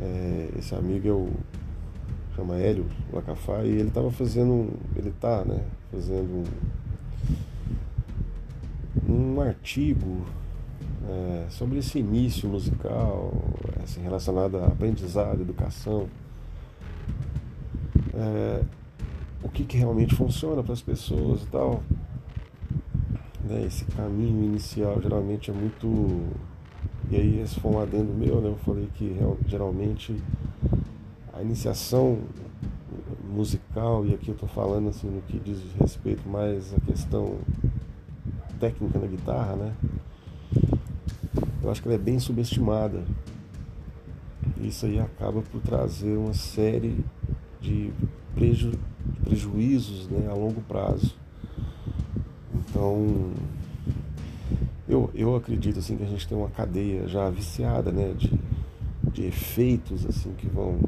É, 0.00 0.48
esse 0.58 0.74
amigo 0.74 1.08
é 1.08 1.12
o 1.12 1.30
chama 2.34 2.56
Hélio 2.56 2.86
Lacafá 3.12 3.62
e 3.64 3.68
ele 3.68 3.88
estava 3.88 4.10
fazendo, 4.10 4.72
ele 4.96 5.12
tá, 5.20 5.44
né, 5.44 5.60
fazendo 5.92 6.44
um, 9.06 9.34
um 9.36 9.40
artigo 9.40 10.24
é, 11.08 11.46
sobre 11.48 11.78
esse 11.78 11.98
início 11.98 12.48
musical, 12.48 13.32
assim, 13.82 14.02
relacionado 14.02 14.58
a 14.58 14.66
aprendizado, 14.66 15.40
educação. 15.40 16.06
É, 18.14 18.62
o 19.42 19.48
que, 19.48 19.64
que 19.64 19.78
realmente 19.78 20.14
funciona 20.14 20.62
para 20.62 20.72
as 20.72 20.82
pessoas 20.82 21.42
e 21.42 21.46
tal. 21.46 21.82
Né, 23.44 23.64
esse 23.64 23.84
caminho 23.86 24.44
inicial 24.44 25.00
geralmente 25.00 25.50
é 25.50 25.54
muito. 25.54 26.26
E 27.10 27.16
aí, 27.16 27.40
esse 27.40 27.58
foi 27.58 27.72
um 27.72 27.80
adendo 27.80 28.12
meu, 28.12 28.40
né? 28.42 28.48
Eu 28.48 28.56
falei 28.56 28.86
que 28.94 29.16
geralmente 29.46 30.14
a 31.32 31.40
iniciação 31.40 32.18
musical, 33.32 34.04
e 34.04 34.12
aqui 34.12 34.28
eu 34.28 34.34
estou 34.34 34.48
falando 34.48 34.88
assim 34.88 35.08
no 35.08 35.22
que 35.22 35.38
diz 35.38 35.58
respeito 35.80 36.28
mais 36.28 36.74
à 36.74 36.80
questão 36.80 37.36
técnica 38.58 38.98
da 38.98 39.06
guitarra, 39.06 39.56
né? 39.56 39.72
Eu 41.68 41.72
acho 41.72 41.82
que 41.82 41.88
ela 41.88 41.96
é 41.96 41.98
bem 41.98 42.18
subestimada. 42.18 43.04
Isso 44.58 44.86
aí 44.86 44.98
acaba 44.98 45.42
por 45.42 45.60
trazer 45.60 46.16
uma 46.16 46.32
série 46.32 47.04
de 47.60 47.92
preju 48.34 48.72
prejuízos 49.22 50.08
né, 50.08 50.28
a 50.30 50.32
longo 50.32 50.62
prazo. 50.62 51.14
Então, 52.54 53.32
eu, 54.88 55.10
eu 55.14 55.36
acredito 55.36 55.78
assim 55.78 55.98
que 55.98 56.04
a 56.04 56.06
gente 56.06 56.26
tem 56.26 56.38
uma 56.38 56.48
cadeia 56.48 57.06
já 57.06 57.28
viciada 57.28 57.92
né, 57.92 58.14
de, 58.16 58.32
de 59.12 59.26
efeitos 59.26 60.06
assim 60.06 60.32
que 60.38 60.46
vão 60.46 60.80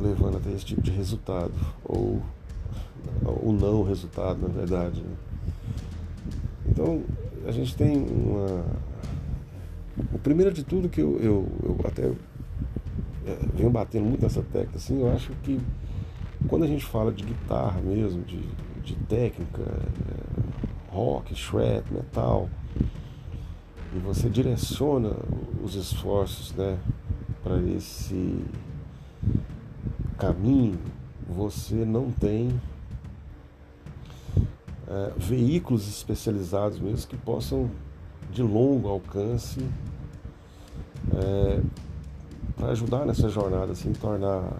levando 0.00 0.38
até 0.38 0.50
esse 0.50 0.64
tipo 0.64 0.82
de 0.82 0.90
resultado, 0.90 1.54
ou 1.84 2.20
o 3.24 3.52
não 3.52 3.84
resultado, 3.84 4.42
na 4.42 4.48
verdade. 4.48 5.00
Né? 5.00 5.14
Então, 6.66 7.04
a 7.46 7.52
gente 7.52 7.76
tem 7.76 7.96
uma. 7.96 8.64
O 10.12 10.18
primeiro 10.18 10.52
de 10.52 10.64
tudo 10.64 10.88
que 10.88 11.00
eu, 11.00 11.18
eu, 11.20 11.48
eu 11.62 11.80
até 11.84 12.06
é, 13.26 13.38
venho 13.54 13.70
batendo 13.70 14.06
muito 14.06 14.22
nessa 14.22 14.42
tecla, 14.42 14.76
assim, 14.76 15.00
eu 15.00 15.12
acho 15.12 15.32
que 15.42 15.60
quando 16.48 16.64
a 16.64 16.66
gente 16.66 16.84
fala 16.84 17.12
de 17.12 17.24
guitarra 17.24 17.80
mesmo, 17.80 18.22
de, 18.22 18.42
de 18.82 18.94
técnica, 19.08 19.62
é, 19.62 20.94
rock, 20.94 21.34
shred, 21.34 21.84
metal, 21.90 22.48
e 23.94 23.98
você 23.98 24.28
direciona 24.28 25.14
os 25.62 25.74
esforços 25.74 26.52
né, 26.54 26.78
para 27.42 27.60
esse 27.60 28.44
caminho, 30.18 30.78
você 31.28 31.74
não 31.74 32.10
tem 32.10 32.60
é, 34.92 35.12
veículos 35.16 35.88
especializados 35.88 36.78
mesmo 36.78 37.08
que 37.08 37.16
possam 37.16 37.70
de 38.30 38.42
longo 38.42 38.88
alcance 38.88 39.58
é, 41.14 41.60
para 42.56 42.68
ajudar 42.68 43.06
nessa 43.06 43.28
jornada, 43.30 43.72
assim, 43.72 43.92
tornar 43.94 44.52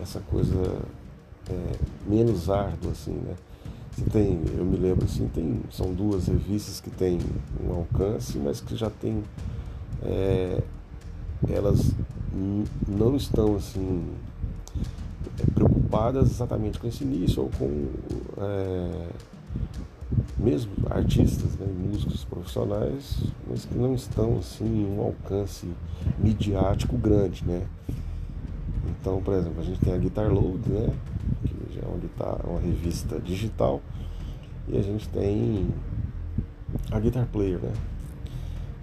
essa 0.00 0.20
coisa 0.20 0.78
é, 1.50 1.72
menos 2.06 2.48
árdua, 2.48 2.92
assim, 2.92 3.12
né? 3.12 3.34
Você 3.92 4.10
tem, 4.10 4.42
eu 4.56 4.64
me 4.64 4.76
lembro 4.76 5.04
assim, 5.04 5.28
tem, 5.28 5.60
são 5.70 5.92
duas 5.92 6.26
revistas 6.26 6.80
que 6.80 6.90
têm 6.90 7.20
um 7.62 7.72
alcance, 7.72 8.38
mas 8.38 8.60
que 8.60 8.74
já 8.74 8.90
tem, 8.90 9.22
é, 10.02 10.60
elas 11.48 11.92
não 12.88 13.14
estão 13.14 13.54
assim 13.54 14.04
preocupadas 15.54 16.30
exatamente 16.30 16.78
com 16.78 16.88
esse 16.88 17.04
início 17.04 17.42
ou 17.42 17.50
com 17.56 17.88
é, 18.38 19.08
mesmo 20.38 20.72
artistas, 20.90 21.56
né, 21.56 21.66
músicos 21.66 22.24
profissionais, 22.24 23.22
mas 23.48 23.64
que 23.64 23.74
não 23.74 23.94
estão 23.94 24.38
assim 24.38 24.64
em 24.64 24.96
um 24.96 25.00
alcance 25.00 25.66
midiático 26.18 26.96
grande, 26.96 27.44
né? 27.46 27.66
Então, 28.88 29.22
por 29.22 29.34
exemplo, 29.34 29.60
a 29.60 29.64
gente 29.64 29.80
tem 29.80 29.94
a 29.94 29.98
Guitar 29.98 30.32
Load, 30.32 30.68
né, 30.68 30.94
que 31.46 31.74
já 31.74 31.80
é 31.82 31.88
onde 31.92 32.06
está 32.06 32.36
uma 32.44 32.60
revista 32.60 33.18
digital, 33.20 33.80
e 34.68 34.76
a 34.76 34.82
gente 34.82 35.08
tem 35.08 35.68
a 36.90 37.00
Guitar 37.00 37.26
Player, 37.26 37.58
né, 37.58 37.72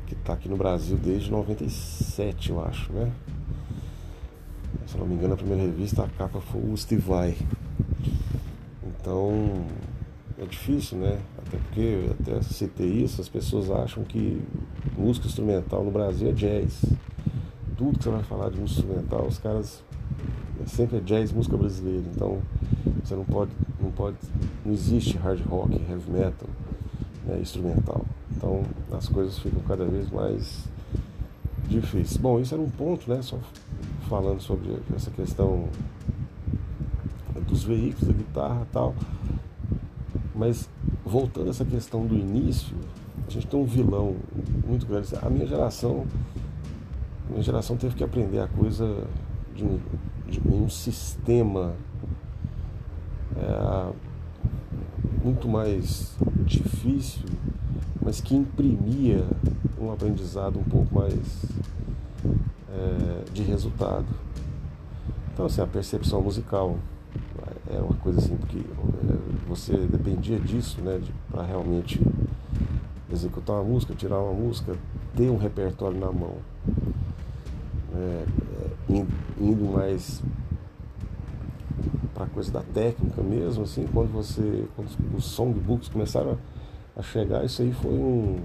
que 0.07 0.13
está 0.13 0.33
aqui 0.33 0.49
no 0.49 0.57
Brasil 0.57 0.97
desde 0.97 1.31
97, 1.31 2.49
eu 2.49 2.63
acho, 2.63 2.91
né? 2.93 3.11
Se 4.87 4.97
não 4.97 5.05
me 5.05 5.15
engano, 5.15 5.33
a 5.33 5.37
primeira 5.37 5.61
revista, 5.63 6.03
a 6.03 6.07
capa 6.07 6.41
foi 6.41 6.61
o 6.61 6.75
Steve 6.75 7.01
Vai. 7.01 7.37
Então, 8.83 9.65
é 10.41 10.45
difícil, 10.45 10.97
né? 10.97 11.19
Até 11.37 11.57
porque, 11.57 12.09
até 12.19 12.41
citei 12.41 12.87
isso, 12.87 13.21
as 13.21 13.29
pessoas 13.29 13.69
acham 13.69 14.03
que 14.03 14.41
música 14.97 15.27
instrumental 15.27 15.83
no 15.83 15.91
Brasil 15.91 16.29
é 16.29 16.31
jazz. 16.31 16.83
Tudo 17.77 17.97
que 17.99 18.03
você 18.03 18.09
vai 18.09 18.23
falar 18.23 18.49
de 18.49 18.59
música 18.59 18.81
instrumental, 18.81 19.27
os 19.27 19.37
caras 19.37 19.83
sempre 20.65 20.97
é 20.97 20.99
jazz, 20.99 21.31
música 21.31 21.55
brasileira. 21.55 22.03
Então, 22.15 22.39
você 23.03 23.15
não 23.15 23.23
pode, 23.23 23.51
não 23.79 23.91
pode, 23.91 24.17
não 24.65 24.73
existe 24.73 25.15
hard 25.17 25.45
rock, 25.45 25.73
heavy 25.73 26.11
metal, 26.11 26.49
né, 27.25 27.39
instrumental. 27.39 28.03
Então, 28.35 28.63
as 28.91 29.07
coisas 29.07 29.37
ficam 29.37 29.61
cada 29.67 29.85
vez 29.85 30.09
mais 30.09 30.65
difíceis. 31.67 32.17
Bom, 32.17 32.39
isso 32.39 32.55
era 32.55 32.63
um 32.63 32.69
ponto, 32.69 33.07
né? 33.07 33.21
Só 33.21 33.37
falando 34.09 34.41
sobre 34.41 34.75
essa 34.95 35.11
questão 35.11 35.69
dos 37.47 37.63
veículos, 37.63 38.07
da 38.07 38.13
guitarra 38.13 38.67
tal. 38.71 38.95
Mas 40.41 40.67
voltando 41.05 41.45
a 41.45 41.49
essa 41.51 41.63
questão 41.63 42.03
do 42.03 42.15
início, 42.15 42.75
a 43.27 43.29
gente 43.29 43.45
tem 43.45 43.59
um 43.59 43.63
vilão 43.63 44.15
muito 44.65 44.87
grande. 44.87 45.15
A 45.21 45.29
minha 45.29 45.45
geração, 45.45 46.03
minha 47.29 47.43
geração 47.43 47.77
teve 47.77 47.93
que 47.93 48.03
aprender 48.03 48.39
a 48.39 48.47
coisa 48.47 49.03
de 49.55 49.63
um, 49.63 49.79
de 50.27 50.41
um 50.47 50.67
sistema 50.67 51.75
é, 53.37 53.93
muito 55.23 55.47
mais 55.47 56.17
difícil, 56.43 57.21
mas 58.03 58.19
que 58.19 58.33
imprimia 58.33 59.23
um 59.79 59.91
aprendizado 59.91 60.57
um 60.57 60.63
pouco 60.63 60.95
mais 60.95 61.45
é, 62.67 63.31
de 63.31 63.43
resultado. 63.43 64.07
Então, 65.31 65.45
assim, 65.45 65.61
a 65.61 65.67
percepção 65.67 66.19
musical 66.19 66.79
era 67.69 67.79
é 67.79 67.81
uma 67.81 67.93
coisa 67.93 68.17
assim, 68.19 68.35
porque 68.35 68.57
você 69.51 69.75
dependia 69.75 70.39
disso, 70.39 70.79
né, 70.81 70.97
de, 70.97 71.11
para 71.29 71.43
realmente 71.43 72.01
executar 73.11 73.57
uma 73.57 73.65
música, 73.65 73.93
tirar 73.93 74.17
uma 74.19 74.33
música, 74.33 74.77
ter 75.13 75.29
um 75.29 75.35
repertório 75.35 75.99
na 75.99 76.09
mão. 76.09 76.37
É, 77.93 78.25
é 78.93 79.05
indo 79.39 79.65
mais 79.65 80.23
para 82.13 82.25
coisa 82.27 82.49
da 82.49 82.61
técnica 82.61 83.21
mesmo, 83.21 83.63
assim, 83.63 83.85
quando 83.91 84.13
você, 84.13 84.65
quando 84.73 84.89
os 85.17 85.25
songbooks 85.25 85.89
começaram 85.89 86.37
a 86.95 87.01
chegar, 87.01 87.43
isso 87.43 87.61
aí 87.61 87.73
foi 87.73 87.91
um, 87.91 88.39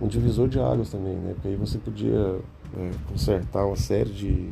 um 0.00 0.08
divisor 0.08 0.48
de 0.48 0.58
águas 0.58 0.90
também, 0.90 1.14
né? 1.14 1.32
Porque 1.34 1.46
aí 1.46 1.56
você 1.56 1.78
podia 1.78 2.40
é, 2.76 2.90
consertar 3.08 3.64
uma 3.66 3.76
série 3.76 4.10
de, 4.10 4.50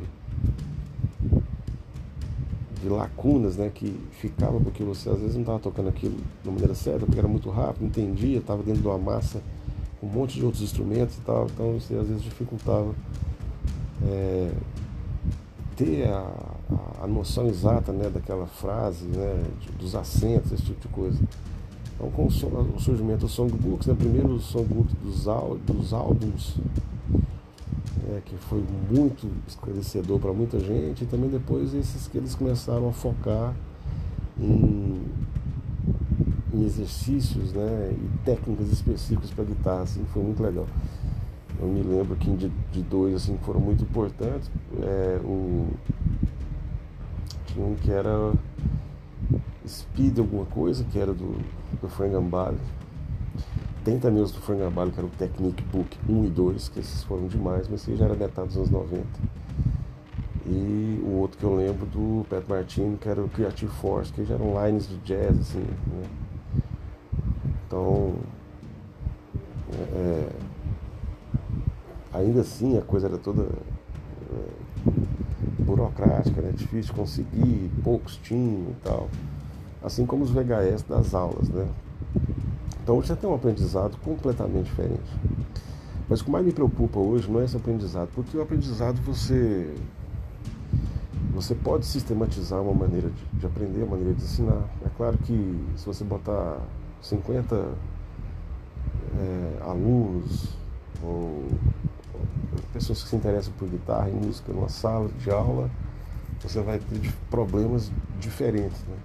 de 2.83 2.89
lacunas, 2.89 3.57
né? 3.57 3.71
Que 3.75 3.95
ficava 4.13 4.61
porque 4.61 4.83
você 4.85 5.11
às 5.11 5.19
vezes 5.19 5.35
não 5.35 5.43
estava 5.43 5.59
tocando 5.59 5.89
aquilo 5.89 6.17
da 6.45 6.51
maneira 6.51 6.75
certa, 6.75 7.07
porque 7.07 7.19
era 7.19 7.29
muito 7.29 7.51
rápido, 7.51 7.85
entendia, 7.85 8.39
estava 8.39 8.63
dentro 8.63 8.83
de 8.83 8.89
uma 8.89 8.99
massa 8.99 9.41
um 10.03 10.07
monte 10.07 10.39
de 10.39 10.45
outros 10.45 10.63
instrumentos 10.63 11.17
e 11.17 11.21
tal, 11.23 11.47
então 11.47 11.77
isso 11.77 11.93
às 11.95 12.07
vezes 12.07 12.23
dificultava 12.23 12.95
é, 14.07 14.53
ter 15.77 16.09
a, 16.09 16.55
a, 17.03 17.07
noção 17.07 17.47
exata 17.49 17.93
né, 17.93 18.09
daquela 18.09 18.47
frase, 18.47 19.05
né, 19.07 19.45
dos 19.79 19.95
acentos, 19.95 20.53
esse 20.53 20.63
tipo 20.63 20.81
de 20.81 20.89
coisa. 20.89 21.19
Então, 21.95 22.11
com 22.11 22.27
o, 22.27 22.31
surgimento 22.31 23.27
dos 23.27 23.33
songbooks, 23.33 23.89
né, 23.89 23.95
primeiro 23.99 24.35
o 24.35 24.41
songbook 24.41 24.95
dos, 25.03 25.25
dos 25.67 25.93
álbuns, 25.93 26.57
é, 28.11 28.21
que 28.25 28.37
foi 28.37 28.65
muito 28.91 29.31
esclarecedor 29.47 30.19
para 30.19 30.33
muita 30.33 30.59
gente, 30.59 31.05
e 31.05 31.07
também 31.07 31.29
depois 31.29 31.75
esses 31.75 32.09
que 32.09 32.19
eles 32.19 32.35
começaram 32.35 32.89
a 32.89 32.93
focar 32.93 33.55
em, 34.39 35.03
em 36.53 36.65
exercícios 36.65 37.53
né, 37.53 37.93
e 37.93 38.19
técnicas 38.25 38.71
específicas 38.71 39.31
para 39.31 39.45
guitarra, 39.45 39.83
assim, 39.83 40.05
foi 40.13 40.23
muito 40.23 40.43
legal. 40.43 40.67
Eu 41.61 41.67
me 41.67 41.83
lembro 41.83 42.15
que 42.17 42.31
de, 42.31 42.49
de 42.73 42.83
dois 42.83 43.17
assim, 43.17 43.37
que 43.37 43.45
foram 43.45 43.61
muito 43.61 43.83
importantes. 43.83 44.49
É, 44.81 45.21
o, 45.25 45.67
tinha 47.47 47.67
um 47.67 47.75
que 47.75 47.91
era 47.91 48.33
Speed 49.67 50.19
alguma 50.19 50.47
coisa, 50.47 50.85
que 50.85 50.99
era 50.99 51.13
do, 51.13 51.37
do 51.81 51.89
Frank 51.89 52.13
Gambale. 52.13 52.59
Tem 53.85 53.99
também 53.99 54.23
os 54.23 54.33
do 54.33 54.41
Frank 54.41 54.61
Gambale, 54.61 54.91
que 54.91 54.99
era 54.99 55.07
o 55.07 55.11
Technique 55.11 55.63
Book 55.65 55.99
1 56.09 56.25
e 56.25 56.29
2, 56.29 56.69
que 56.69 56.81
esses 56.81 57.03
foram 57.05 57.27
demais, 57.27 57.69
mas 57.69 57.83
esse 57.83 57.97
já 57.97 58.05
era 58.05 58.15
metade 58.15 58.49
dos 58.49 58.57
anos 58.57 58.71
90. 58.71 59.05
E 60.47 61.01
o 61.05 61.19
outro 61.19 61.39
que 61.39 61.45
eu 61.45 61.55
lembro 61.55 61.87
do 61.87 62.25
Pat 62.29 62.43
Martini, 62.49 62.97
que 62.97 63.09
era 63.09 63.23
o 63.23 63.29
Creative 63.29 63.71
Force, 63.71 64.13
que 64.13 64.25
já 64.25 64.35
eram 64.35 64.55
lines 64.65 64.89
de 64.89 64.97
jazz, 64.99 65.39
assim, 65.39 65.61
né? 65.61 66.07
Então, 67.67 68.15
é, 69.95 70.29
ainda 72.13 72.41
assim 72.41 72.79
a 72.79 72.83
coisa 72.83 73.09
era 73.09 73.19
toda 73.19 73.43
é, 73.43 74.89
burocrática, 75.63 76.41
né? 76.41 76.53
difícil 76.53 76.93
de 76.93 76.99
conseguir, 76.99 77.71
poucos 77.85 78.17
tinham 78.17 78.71
e 78.71 78.77
tal. 78.83 79.09
Assim 79.83 80.07
como 80.07 80.25
os 80.25 80.31
VHS 80.31 80.83
das 80.89 81.15
aulas, 81.15 81.49
né? 81.49 81.69
Então 82.89 83.03
você 83.03 83.15
tem 83.15 83.29
um 83.29 83.35
aprendizado 83.35 83.99
completamente 83.99 84.65
diferente. 84.65 85.15
Mas 86.09 86.23
o 86.23 86.25
que 86.25 86.31
mais 86.31 86.43
me 86.43 86.53
preocupa 86.53 86.99
hoje 86.99 87.31
não 87.31 87.39
é 87.39 87.45
esse 87.45 87.55
aprendizado, 87.55 88.09
porque 88.15 88.35
o 88.35 88.41
aprendizado 88.41 88.99
você 89.03 89.77
você 91.35 91.55
pode 91.55 91.85
sistematizar 91.85 92.63
uma 92.63 92.73
maneira 92.73 93.11
de, 93.11 93.41
de 93.41 93.45
aprender, 93.45 93.83
uma 93.83 93.91
maneira 93.91 94.15
de 94.15 94.25
ensinar. 94.25 94.65
É 94.87 94.89
claro 94.97 95.19
que 95.19 95.67
se 95.77 95.85
você 95.85 96.03
botar 96.03 96.63
50 97.03 97.57
é, 99.19 99.63
alunos 99.65 100.57
ou 101.03 101.45
pessoas 102.73 103.03
que 103.03 103.11
se 103.11 103.17
interessam 103.17 103.53
por 103.59 103.69
guitarra 103.69 104.09
e 104.09 104.15
música 104.15 104.51
numa 104.51 104.71
sala 104.71 105.11
de 105.19 105.31
aula, 105.31 105.71
você 106.41 106.63
vai 106.63 106.79
ter 106.79 107.15
problemas 107.29 107.93
diferentes. 108.19 108.81
Né? 108.85 108.97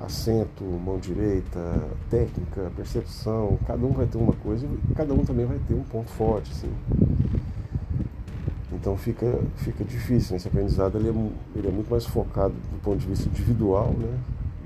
Acento, 0.00 0.64
mão 0.64 0.98
direita, 0.98 1.60
técnica, 2.08 2.72
percepção, 2.74 3.58
cada 3.66 3.84
um 3.84 3.92
vai 3.92 4.06
ter 4.06 4.16
uma 4.16 4.32
coisa 4.32 4.66
e 4.66 4.94
cada 4.94 5.12
um 5.12 5.24
também 5.24 5.44
vai 5.44 5.58
ter 5.68 5.74
um 5.74 5.82
ponto 5.82 6.10
forte. 6.10 6.50
Assim. 6.52 6.72
Então 8.72 8.96
fica, 8.96 9.38
fica 9.56 9.84
difícil, 9.84 10.32
né? 10.32 10.38
esse 10.38 10.48
aprendizado 10.48 10.96
ele 10.96 11.10
é, 11.10 11.58
ele 11.58 11.68
é 11.68 11.70
muito 11.70 11.90
mais 11.90 12.06
focado 12.06 12.54
do 12.54 12.80
ponto 12.82 12.96
de 12.96 13.06
vista 13.06 13.28
individual 13.28 13.92
né? 13.98 14.18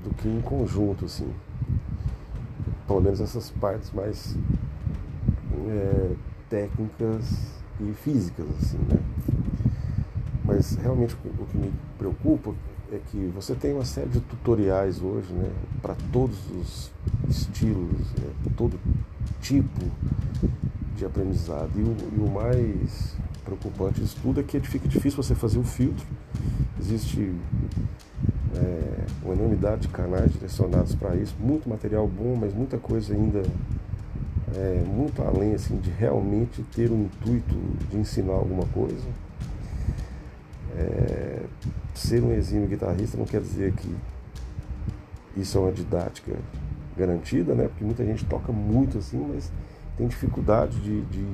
do 0.05 0.13
que 0.15 0.29
em 0.29 0.39
conjunto. 0.39 1.03
Assim. 1.03 1.29
Pelo 2.87 3.01
menos 3.01 3.19
essas 3.19 3.51
partes 3.51 3.91
mais 3.91 4.37
é, 5.67 6.11
técnicas 6.49 7.55
e 7.81 7.91
físicas, 7.93 8.45
assim, 8.61 8.77
né? 8.77 8.99
Mas 10.45 10.75
realmente 10.75 11.15
o 11.15 11.45
que 11.47 11.57
me 11.57 11.73
preocupa 11.97 12.53
é 12.91 12.99
que 13.11 13.31
você 13.33 13.55
tem 13.55 13.73
uma 13.73 13.85
série 13.85 14.09
de 14.09 14.19
tutoriais 14.19 15.01
hoje, 15.01 15.31
né, 15.33 15.49
para 15.81 15.95
todos 16.11 16.37
os 16.51 16.91
estilos, 17.29 18.11
né, 18.19 18.29
todo 18.55 18.79
tipo 19.41 19.85
de 20.95 21.05
aprendizado. 21.05 21.71
E 21.75 21.81
o, 21.81 21.95
e 22.15 22.19
o, 22.19 22.29
mais 22.29 23.15
preocupante 23.43 24.01
disso 24.01 24.17
tudo 24.21 24.39
é 24.39 24.43
que 24.43 24.59
fica 24.61 24.87
difícil 24.87 25.21
você 25.21 25.35
fazer 25.35 25.59
o 25.59 25.63
filtro. 25.63 26.05
Existe 26.79 27.33
é, 28.55 29.05
uma 29.23 29.33
enormidade 29.33 29.83
de 29.83 29.87
canais 29.89 30.31
direcionados 30.31 30.95
para 30.95 31.15
isso, 31.15 31.35
muito 31.39 31.67
material 31.67 32.07
bom, 32.07 32.35
mas 32.35 32.53
muita 32.53 32.77
coisa 32.77 33.13
ainda 33.13 33.43
é, 34.55 34.83
muito 34.85 35.21
além 35.21 35.53
assim, 35.53 35.77
de 35.77 35.89
realmente 35.89 36.63
ter 36.73 36.89
o 36.89 36.95
intuito 36.95 37.55
de 37.89 37.97
ensinar 37.97 38.33
alguma 38.33 38.65
coisa. 38.67 39.07
É, 40.77 41.43
ser 41.99 42.23
um 42.23 42.33
exímio 42.33 42.67
guitarrista 42.67 43.17
não 43.17 43.25
quer 43.25 43.41
dizer 43.41 43.73
que 43.73 43.95
isso 45.37 45.57
é 45.57 45.61
uma 45.61 45.71
didática 45.71 46.33
garantida, 46.97 47.53
né? 47.53 47.67
Porque 47.67 47.83
muita 47.83 48.05
gente 48.05 48.25
toca 48.25 48.51
muito 48.51 48.97
assim, 48.97 49.17
mas 49.33 49.51
tem 49.97 50.07
dificuldade 50.07 50.79
de, 50.79 51.01
de, 51.01 51.25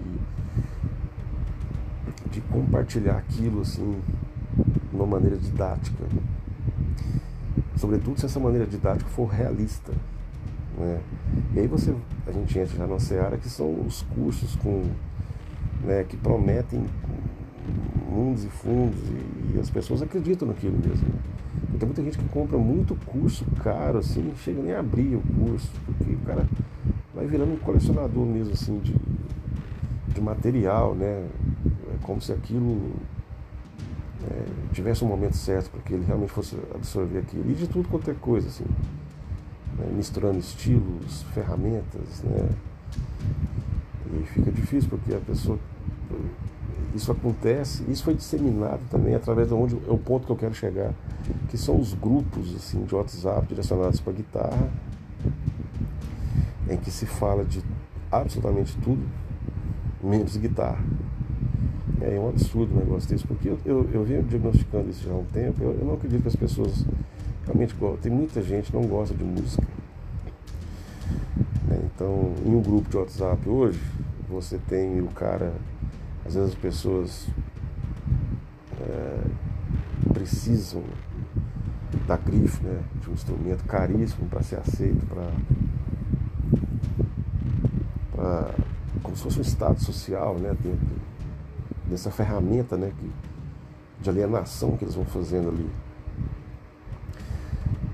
de 2.31 2.41
compartilhar 2.41 3.17
aquilo 3.17 3.61
assim 3.61 4.01
de 4.89 4.95
uma 4.95 5.05
maneira 5.05 5.37
didática. 5.37 6.05
Sobretudo 7.77 8.19
se 8.19 8.25
essa 8.25 8.39
maneira 8.39 8.65
didática 8.65 9.09
for 9.09 9.25
realista. 9.25 9.91
Né? 10.77 10.99
E 11.53 11.59
aí 11.59 11.67
você, 11.67 11.95
a 12.27 12.31
gente 12.31 12.57
entra 12.57 12.77
já 12.77 12.87
numa 12.87 12.99
seara 12.99 13.37
que 13.37 13.49
são 13.49 13.81
os 13.85 14.03
cursos 14.03 14.55
com, 14.57 14.83
né, 15.83 16.03
que 16.03 16.17
prometem 16.17 16.85
mundos 18.09 18.43
e 18.43 18.49
fundos 18.49 18.99
e, 19.09 19.55
e, 19.55 19.59
as 19.59 19.69
pessoas 19.69 20.01
acreditam 20.01 20.47
naquilo 20.47 20.77
mesmo. 20.77 21.07
Né? 21.07 21.77
Tem 21.79 21.87
muita 21.87 22.03
gente 22.03 22.17
que 22.17 22.27
compra 22.29 22.57
muito 22.57 22.95
curso 23.05 23.45
caro, 23.63 23.99
assim, 23.99 24.21
não 24.21 24.35
chega 24.35 24.61
nem 24.61 24.73
a 24.73 24.79
abrir 24.79 25.15
o 25.15 25.21
curso, 25.21 25.71
porque 25.85 26.13
o 26.13 26.19
cara 26.19 26.47
vai 27.13 27.25
virando 27.25 27.53
um 27.53 27.57
colecionador 27.57 28.25
mesmo, 28.25 28.53
assim, 28.53 28.79
de, 28.79 28.95
de 30.13 30.21
material, 30.21 30.93
né? 30.93 31.27
É 31.93 31.97
como 32.03 32.21
se 32.21 32.31
aquilo 32.31 32.91
é, 34.29 34.45
tivesse 34.73 35.03
um 35.03 35.07
momento 35.07 35.35
certo 35.35 35.71
para 35.71 35.81
que 35.81 35.93
ele 35.93 36.05
realmente 36.05 36.31
fosse 36.31 36.55
absorver 36.75 37.19
aquilo. 37.19 37.49
E 37.49 37.53
de 37.53 37.67
tudo 37.67 37.89
quanto 37.89 38.11
é 38.11 38.13
coisa, 38.13 38.47
assim 38.47 38.65
né, 39.77 39.91
misturando 39.95 40.37
estilos, 40.37 41.23
ferramentas, 41.33 42.23
né? 42.23 42.49
E 44.13 44.25
fica 44.27 44.51
difícil 44.51 44.89
porque 44.89 45.13
a 45.13 45.19
pessoa. 45.19 45.57
Isso 46.93 47.11
acontece, 47.11 47.83
isso 47.87 48.03
foi 48.03 48.13
disseminado 48.13 48.81
também 48.89 49.15
através 49.15 49.47
de 49.47 49.53
onde 49.53 49.75
é 49.75 49.91
o 49.91 49.97
ponto 49.97 50.25
que 50.25 50.31
eu 50.31 50.35
quero 50.35 50.53
chegar, 50.53 50.93
que 51.49 51.57
são 51.57 51.79
os 51.79 51.93
grupos 51.93 52.53
assim, 52.55 52.83
de 52.83 52.93
WhatsApp 52.93 53.47
direcionados 53.47 54.01
para 54.01 54.11
guitarra, 54.11 54.69
em 56.69 56.77
que 56.77 56.91
se 56.91 57.05
fala 57.05 57.45
de 57.45 57.63
absolutamente 58.11 58.77
tudo, 58.77 59.01
menos 60.03 60.35
guitarra. 60.35 60.83
É 62.01 62.19
um 62.19 62.29
absurdo 62.29 62.75
o 62.75 62.79
negócio 62.79 63.09
desse, 63.09 63.25
porque 63.25 63.49
eu, 63.49 63.59
eu, 63.63 63.89
eu 63.93 64.03
venho 64.03 64.23
diagnosticando 64.23 64.89
isso 64.89 65.05
já 65.05 65.13
há 65.13 65.17
um 65.17 65.25
tempo, 65.25 65.63
eu, 65.63 65.71
eu 65.79 65.85
não 65.85 65.93
acredito 65.93 66.23
que 66.23 66.27
as 66.27 66.35
pessoas 66.35 66.85
realmente 67.45 67.75
Tem 68.01 68.11
muita 68.11 68.41
gente 68.41 68.71
que 68.71 68.77
não 68.77 68.87
gosta 68.87 69.15
de 69.15 69.23
música. 69.23 69.63
Né? 71.67 71.79
Então, 71.85 72.33
em 72.45 72.55
um 72.55 72.61
grupo 72.61 72.89
de 72.89 72.97
WhatsApp 72.97 73.47
hoje, 73.47 73.79
você 74.29 74.57
tem 74.69 75.01
o 75.01 75.07
cara, 75.07 75.53
às 76.31 76.35
vezes 76.35 76.51
as 76.51 76.55
pessoas 76.55 77.27
é, 78.79 79.19
precisam 80.13 80.81
da 82.07 82.15
grife, 82.15 82.63
né, 82.63 82.81
de 83.01 83.09
um 83.09 83.13
instrumento 83.13 83.65
caríssimo 83.65 84.29
para 84.29 84.41
ser 84.41 84.59
aceito, 84.59 85.05
para 85.07 85.29
como 89.03 89.15
se 89.15 89.23
fosse 89.23 89.39
um 89.39 89.41
estado 89.41 89.83
social, 89.83 90.35
né, 90.35 90.55
dentro 90.61 90.87
nessa 91.89 92.09
ferramenta 92.09 92.77
né, 92.77 92.93
que, 92.97 93.11
de 94.01 94.09
alienação 94.09 94.77
que 94.77 94.85
eles 94.85 94.95
vão 94.95 95.03
fazendo 95.03 95.49
ali. 95.49 95.69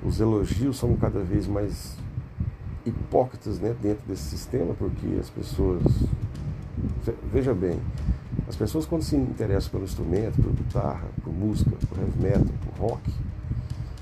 Os 0.04 0.20
elogios 0.20 0.78
são 0.78 0.96
cada 0.96 1.22
vez 1.22 1.48
mais 1.48 1.98
hipócritas 2.86 3.60
né, 3.60 3.76
dentro 3.82 4.06
desse 4.08 4.24
sistema, 4.24 4.76
porque 4.76 5.08
as 5.20 5.30
pessoas. 5.32 5.82
Veja 7.32 7.54
bem, 7.54 7.80
as 8.48 8.56
pessoas 8.56 8.86
quando 8.86 9.04
se 9.04 9.16
interessam 9.16 9.72
pelo 9.72 9.84
instrumento, 9.84 10.42
por 10.42 10.54
guitarra, 10.54 11.06
por 11.22 11.34
música, 11.34 11.72
por 11.88 11.98
heavy 11.98 12.22
metal, 12.22 12.56
por 12.66 12.90
rock, 12.90 13.12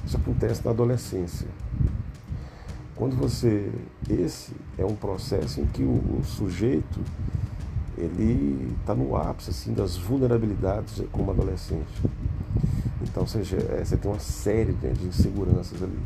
isso 0.05 0.17
acontece 0.17 0.63
na 0.63 0.71
adolescência. 0.71 1.47
Quando 2.95 3.15
você. 3.15 3.71
Esse 4.10 4.53
é 4.77 4.86
um 4.86 4.95
processo 4.95 5.60
em 5.60 5.65
que 5.65 5.84
o, 5.84 6.19
o 6.19 6.21
sujeito 6.23 6.99
ele 7.97 8.75
está 8.79 8.93
no 8.93 9.15
ápice 9.15 9.49
assim, 9.49 9.73
das 9.73 9.97
vulnerabilidades 9.97 11.01
como 11.12 11.31
adolescente. 11.31 12.01
Então 13.01 13.25
você, 13.25 13.39
é, 13.39 13.84
você 13.84 13.97
tem 13.97 14.12
uma 14.12 14.19
série 14.19 14.73
né, 14.73 14.91
de 14.91 15.08
inseguranças 15.08 15.81
ali. 15.81 15.99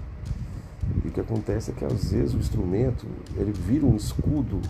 E 1.04 1.08
o 1.08 1.12
que 1.12 1.20
acontece 1.20 1.72
é 1.72 1.74
que 1.74 1.86
às 1.86 2.12
vezes 2.12 2.34
o 2.34 2.38
instrumento 2.38 3.06
ele 3.36 3.52
vira 3.52 3.86
um 3.86 3.96
escudo 3.96 4.62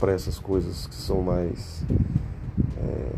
para 0.00 0.12
essas 0.12 0.38
coisas 0.38 0.86
que 0.86 0.94
são 0.94 1.20
mais 1.20 1.84
é, 2.78 3.10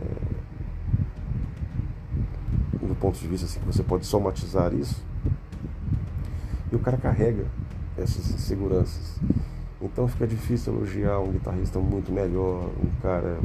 do 2.84 2.94
ponto 2.96 3.16
de 3.18 3.28
vista 3.28 3.46
assim 3.46 3.60
que 3.60 3.66
você 3.66 3.84
pode 3.84 4.04
somatizar 4.04 4.74
isso 4.74 5.00
e 6.72 6.74
o 6.74 6.80
cara 6.80 6.96
carrega 6.96 7.46
essas 7.96 8.30
inseguranças. 8.30 9.20
Então 9.80 10.08
fica 10.08 10.26
difícil 10.26 10.74
elogiar 10.74 11.20
um 11.20 11.30
guitarrista 11.30 11.78
muito 11.78 12.10
melhor 12.10 12.68
um 12.82 13.00
cara 13.00 13.38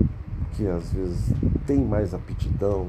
que 0.54 0.66
às 0.68 0.92
vezes 0.92 1.32
tem 1.66 1.84
mais 1.84 2.14
aptidão 2.14 2.88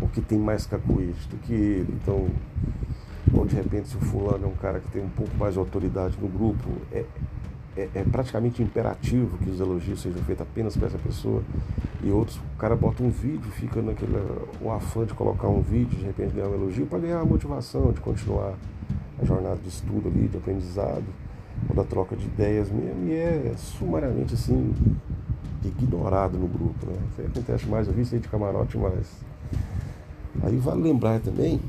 ou 0.00 0.08
que 0.08 0.20
tem 0.20 0.38
mais 0.38 0.66
cacuete 0.66 1.28
do 1.28 1.36
que 1.38 1.52
ele. 1.52 1.98
Então 2.00 2.28
ou 3.32 3.46
de 3.46 3.56
repente 3.56 3.88
se 3.88 3.96
o 3.96 4.00
fulano 4.00 4.44
é 4.44 4.48
um 4.48 4.56
cara 4.56 4.80
que 4.80 4.88
tem 4.88 5.02
um 5.02 5.08
pouco 5.08 5.34
mais 5.36 5.54
de 5.54 5.58
autoridade 5.58 6.16
no 6.20 6.28
grupo 6.28 6.68
é, 6.92 7.04
é, 7.76 7.88
é, 7.94 8.04
praticamente 8.04 8.62
imperativo 8.62 9.38
que 9.38 9.48
os 9.48 9.60
elogios 9.60 10.00
sejam 10.00 10.22
feitos 10.22 10.42
apenas 10.42 10.76
para 10.76 10.88
essa 10.88 10.98
pessoa 10.98 11.42
e 12.02 12.10
outros, 12.10 12.36
o 12.36 12.58
cara 12.58 12.74
bota 12.74 13.02
um 13.02 13.10
vídeo, 13.10 13.50
fica 13.52 13.80
naquele 13.80 14.16
o 14.60 14.70
afã 14.70 15.04
de 15.04 15.14
colocar 15.14 15.48
um 15.48 15.60
vídeo, 15.60 15.98
de 15.98 16.04
repente 16.04 16.34
ganhar 16.34 16.48
um 16.48 16.54
elogio 16.54 16.86
para 16.86 16.98
ganhar 16.98 17.20
a 17.20 17.24
motivação 17.24 17.92
de 17.92 18.00
continuar 18.00 18.54
a 19.20 19.24
jornada 19.24 19.56
de 19.56 19.68
estudo 19.68 20.08
ali, 20.08 20.28
de 20.28 20.36
aprendizado, 20.36 21.04
ou 21.68 21.76
da 21.76 21.84
troca 21.84 22.16
de 22.16 22.24
ideias 22.24 22.70
mesmo, 22.70 23.06
e 23.08 23.12
é 23.12 23.54
sumariamente 23.56 24.34
assim 24.34 24.74
ignorado 25.62 26.38
no 26.38 26.48
grupo, 26.48 26.86
né? 26.86 26.96
Isso 27.10 27.20
aí 27.20 27.26
acontece 27.26 27.66
mais, 27.66 27.86
eu 27.86 27.92
vi 27.92 28.02
isso 28.02 28.14
aí 28.14 28.20
de 28.20 28.28
camarote 28.28 28.78
mais. 28.78 29.06
Aí 30.42 30.56
vale 30.56 30.82
lembrar 30.82 31.20
também 31.20 31.60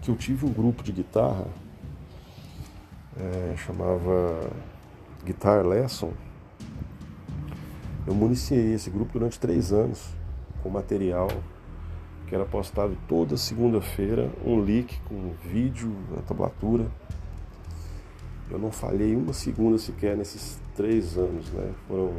que 0.00 0.10
eu 0.10 0.16
tive 0.16 0.46
um 0.46 0.52
grupo 0.52 0.82
de 0.84 0.92
guitarra, 0.92 1.46
é, 3.18 3.54
chamava 3.56 4.48
Guitar 5.26 5.66
Lesson, 5.66 6.12
eu 8.06 8.14
municiei 8.14 8.74
esse 8.74 8.88
grupo 8.88 9.14
durante 9.14 9.40
três 9.40 9.72
anos 9.72 10.14
com 10.62 10.70
material 10.70 11.26
que 12.28 12.34
era 12.34 12.44
postado 12.44 12.96
toda 13.08 13.36
segunda-feira, 13.36 14.30
um 14.44 14.60
leak 14.60 15.00
com 15.00 15.32
vídeo, 15.42 15.92
a 16.16 16.22
tablatura. 16.22 16.86
Eu 18.48 18.58
não 18.58 18.70
falhei 18.70 19.16
uma 19.16 19.32
segunda 19.32 19.78
sequer 19.78 20.16
nesses 20.16 20.60
três 20.76 21.18
anos, 21.18 21.50
né? 21.52 21.72
Foram 21.88 22.12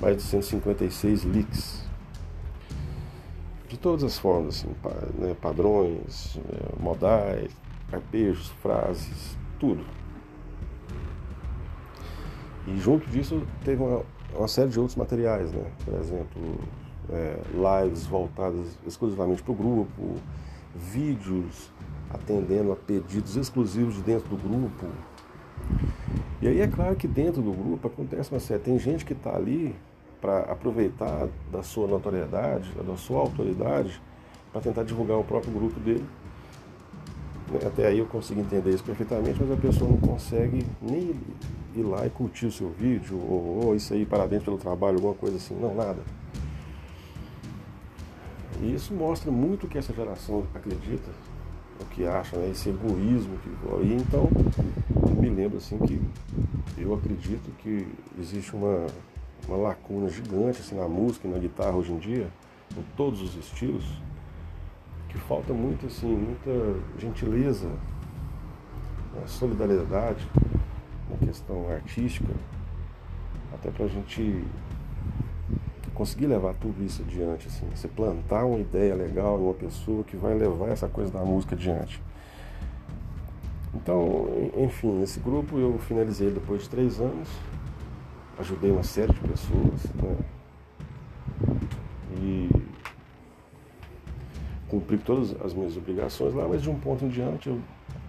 mais 0.00 0.16
de 0.16 0.22
156 0.22 1.24
leaks. 1.24 1.84
De 3.68 3.76
todas 3.76 4.04
as 4.04 4.16
formas, 4.16 4.58
assim, 4.58 4.74
né? 5.18 5.34
padrões, 5.40 6.38
é, 6.38 6.80
modais, 6.80 7.50
arpejos, 7.92 8.50
frases, 8.62 9.36
tudo. 9.58 9.84
E 12.66 12.76
junto 12.78 13.08
disso 13.08 13.42
teve 13.64 13.82
uma, 13.82 14.02
uma 14.34 14.48
série 14.48 14.70
de 14.70 14.78
outros 14.78 14.96
materiais, 14.96 15.52
né? 15.52 15.64
Por 15.84 15.94
exemplo, 15.94 16.58
é, 17.10 17.38
lives 17.82 18.06
voltadas 18.06 18.78
exclusivamente 18.86 19.42
para 19.42 19.52
o 19.52 19.54
grupo, 19.54 20.16
vídeos 20.74 21.70
atendendo 22.10 22.72
a 22.72 22.76
pedidos 22.76 23.36
exclusivos 23.36 23.96
de 23.96 24.02
dentro 24.02 24.28
do 24.28 24.36
grupo. 24.36 24.86
E 26.40 26.48
aí 26.48 26.60
é 26.60 26.66
claro 26.66 26.94
que 26.96 27.08
dentro 27.08 27.42
do 27.42 27.52
grupo 27.52 27.88
acontece 27.88 28.30
uma 28.30 28.40
série. 28.40 28.60
Tem 28.60 28.78
gente 28.78 29.04
que 29.04 29.12
está 29.12 29.34
ali 29.34 29.74
para 30.20 30.40
aproveitar 30.40 31.28
da 31.52 31.62
sua 31.62 31.86
notoriedade, 31.86 32.70
da 32.86 32.96
sua 32.96 33.20
autoridade, 33.20 34.00
para 34.52 34.60
tentar 34.60 34.84
divulgar 34.84 35.18
o 35.18 35.24
próprio 35.24 35.52
grupo 35.52 35.78
dele 35.80 36.04
até 37.66 37.86
aí 37.86 37.98
eu 37.98 38.06
consigo 38.06 38.40
entender 38.40 38.70
isso 38.70 38.84
perfeitamente, 38.84 39.38
mas 39.40 39.50
a 39.50 39.56
pessoa 39.56 39.90
não 39.90 39.98
consegue 39.98 40.64
nem 40.80 41.14
ir 41.74 41.82
lá 41.82 42.06
e 42.06 42.10
curtir 42.10 42.46
o 42.46 42.52
seu 42.52 42.70
vídeo, 42.70 43.16
ou, 43.16 43.66
ou 43.66 43.76
isso 43.76 43.92
aí, 43.92 44.06
parabéns 44.06 44.42
pelo 44.42 44.56
trabalho, 44.56 44.96
alguma 44.96 45.14
coisa 45.14 45.36
assim, 45.36 45.54
não, 45.54 45.74
nada. 45.74 46.02
E 48.62 48.74
isso 48.74 48.94
mostra 48.94 49.30
muito 49.30 49.66
o 49.66 49.68
que 49.68 49.76
essa 49.76 49.92
geração 49.92 50.44
acredita, 50.54 51.10
o 51.80 51.84
que 51.86 52.06
acha, 52.06 52.36
né, 52.36 52.50
esse 52.50 52.68
egoísmo 52.68 53.36
que 53.38 53.48
e 53.84 53.94
então 53.94 54.28
me 55.24 55.28
lembro 55.28 55.58
assim 55.58 55.78
que 55.78 56.00
eu 56.76 56.94
acredito 56.94 57.50
que 57.58 57.86
existe 58.18 58.54
uma, 58.54 58.86
uma 59.48 59.56
lacuna 59.56 60.08
gigante 60.08 60.60
assim, 60.60 60.76
na 60.76 60.86
música 60.86 61.26
e 61.26 61.30
na 61.30 61.38
guitarra 61.38 61.76
hoje 61.76 61.92
em 61.92 61.98
dia, 61.98 62.28
em 62.76 62.82
todos 62.96 63.22
os 63.22 63.34
estilos, 63.36 63.84
que 65.14 65.20
falta 65.20 65.52
muito 65.52 65.86
assim, 65.86 66.12
muita 66.12 66.80
gentileza, 66.98 67.68
né, 67.68 69.22
solidariedade 69.26 70.28
na 71.08 71.16
questão 71.24 71.70
artística, 71.70 72.34
até 73.52 73.70
para 73.70 73.84
a 73.84 73.88
gente 73.88 74.44
conseguir 75.94 76.26
levar 76.26 76.54
tudo 76.54 76.84
isso 76.84 77.02
adiante, 77.02 77.46
assim, 77.46 77.64
você 77.72 77.86
plantar 77.86 78.44
uma 78.44 78.58
ideia 78.58 78.96
legal 78.96 79.38
uma 79.38 79.54
pessoa 79.54 80.02
que 80.02 80.16
vai 80.16 80.34
levar 80.34 80.70
essa 80.70 80.88
coisa 80.88 81.12
da 81.12 81.20
música 81.20 81.54
adiante. 81.54 82.02
Então, 83.72 84.26
enfim, 84.56 85.00
esse 85.00 85.20
grupo 85.20 85.56
eu 85.58 85.78
finalizei 85.78 86.32
depois 86.32 86.64
de 86.64 86.68
três 86.68 87.00
anos, 87.00 87.28
ajudei 88.40 88.72
uma 88.72 88.82
série 88.82 89.12
de 89.12 89.20
pessoas, 89.20 89.84
né? 89.94 90.16
E 92.16 92.48
cumpri 94.68 94.98
todas 94.98 95.34
as 95.42 95.52
minhas 95.54 95.76
obrigações 95.76 96.34
lá, 96.34 96.46
mas 96.48 96.62
de 96.62 96.70
um 96.70 96.78
ponto 96.78 97.04
em 97.04 97.08
diante 97.08 97.48
eu 97.48 97.60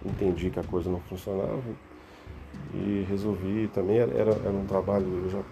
entendi 0.04 0.50
que 0.50 0.58
a 0.58 0.64
coisa 0.64 0.90
não 0.90 1.00
funcionava 1.00 1.62
e 2.74 3.06
resolvi 3.08 3.68
também. 3.72 3.98
Era, 3.98 4.12
era 4.12 4.50
um 4.50 4.66
trabalho 4.66 5.06
eu 5.24 5.30
já 5.30 5.42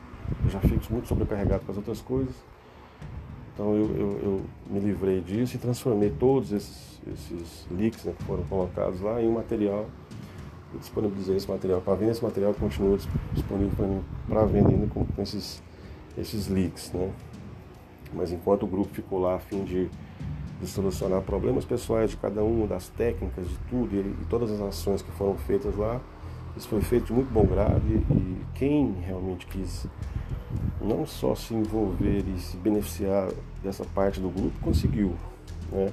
eu 0.45 0.51
já 0.51 0.61
fico 0.61 0.93
muito 0.93 1.09
sobrecarregado 1.09 1.64
com 1.64 1.73
as 1.73 1.77
outras 1.77 2.01
coisas. 2.01 2.35
Então 3.53 3.75
eu, 3.75 3.97
eu, 3.97 4.21
eu 4.23 4.43
me 4.69 4.81
livrei 4.81 5.21
disso 5.21 5.55
e 5.55 5.59
transformei 5.59 6.11
todos 6.11 6.51
esses, 6.51 7.01
esses 7.07 7.67
leaks 7.71 8.05
né, 8.05 8.12
que 8.17 8.25
foram 8.25 8.43
colocados 8.45 9.01
lá 9.01 9.23
em 9.23 9.29
um 9.29 9.33
material. 9.33 9.87
Eu 10.73 10.81
disponibilizei 10.81 11.37
esse 11.37 11.49
material 11.49 11.81
para 11.81 11.95
venda 11.95 12.11
esse 12.11 12.25
material 12.25 12.53
continua 12.55 12.99
disponível 13.33 13.73
para 13.77 13.87
mim 13.87 14.05
para 14.29 14.45
venda 14.45 14.71
ainda 14.71 14.87
com, 14.88 15.07
esses 15.23 15.62
esses 16.19 16.49
leaks 16.49 16.93
né. 16.93 17.12
Mas 18.12 18.33
enquanto 18.33 18.64
o 18.64 18.67
grupo 18.67 18.93
ficou 18.93 19.21
lá 19.21 19.37
a 19.37 19.38
fim 19.38 19.64
de 19.64 19.88
de 20.61 20.67
solucionar 20.67 21.21
problemas 21.23 21.64
pessoais 21.64 22.11
de 22.11 22.17
cada 22.17 22.43
um, 22.43 22.67
das 22.67 22.88
técnicas, 22.88 23.49
de 23.49 23.57
tudo, 23.71 23.95
e, 23.95 23.99
e, 23.99 24.27
todas 24.29 24.51
as 24.51 24.61
ações 24.61 25.03
que 25.03 25.11
foram 25.12 25.37
feitas 25.37 25.77
lá. 25.77 26.01
Isso 26.57 26.69
foi 26.69 26.81
feito 26.81 27.07
de 27.07 27.12
muito 27.12 27.33
bom 27.33 27.45
grado 27.45 27.83
e, 27.88 27.97
e 28.12 28.47
quem 28.55 28.93
realmente 29.05 29.47
quis 29.47 29.87
não 30.81 31.05
só 31.05 31.35
se 31.35 31.55
envolver 31.55 32.25
e 32.29 32.38
se 32.38 32.57
beneficiar 32.57 33.29
dessa 33.62 33.85
parte 33.85 34.21
do 34.21 34.29
grupo, 34.29 34.53
conseguiu. 34.61 35.14
Né? 35.73 35.90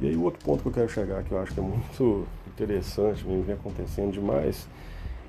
E 0.00 0.08
aí 0.08 0.16
o 0.16 0.22
outro 0.22 0.44
ponto 0.44 0.62
que 0.62 0.68
eu 0.68 0.72
quero 0.72 0.88
chegar, 0.88 1.22
que 1.22 1.32
eu 1.32 1.40
acho 1.40 1.52
que 1.52 1.60
é 1.60 1.62
muito 1.62 2.26
interessante, 2.48 3.22
vem 3.22 3.54
acontecendo 3.54 4.12
demais, 4.12 4.66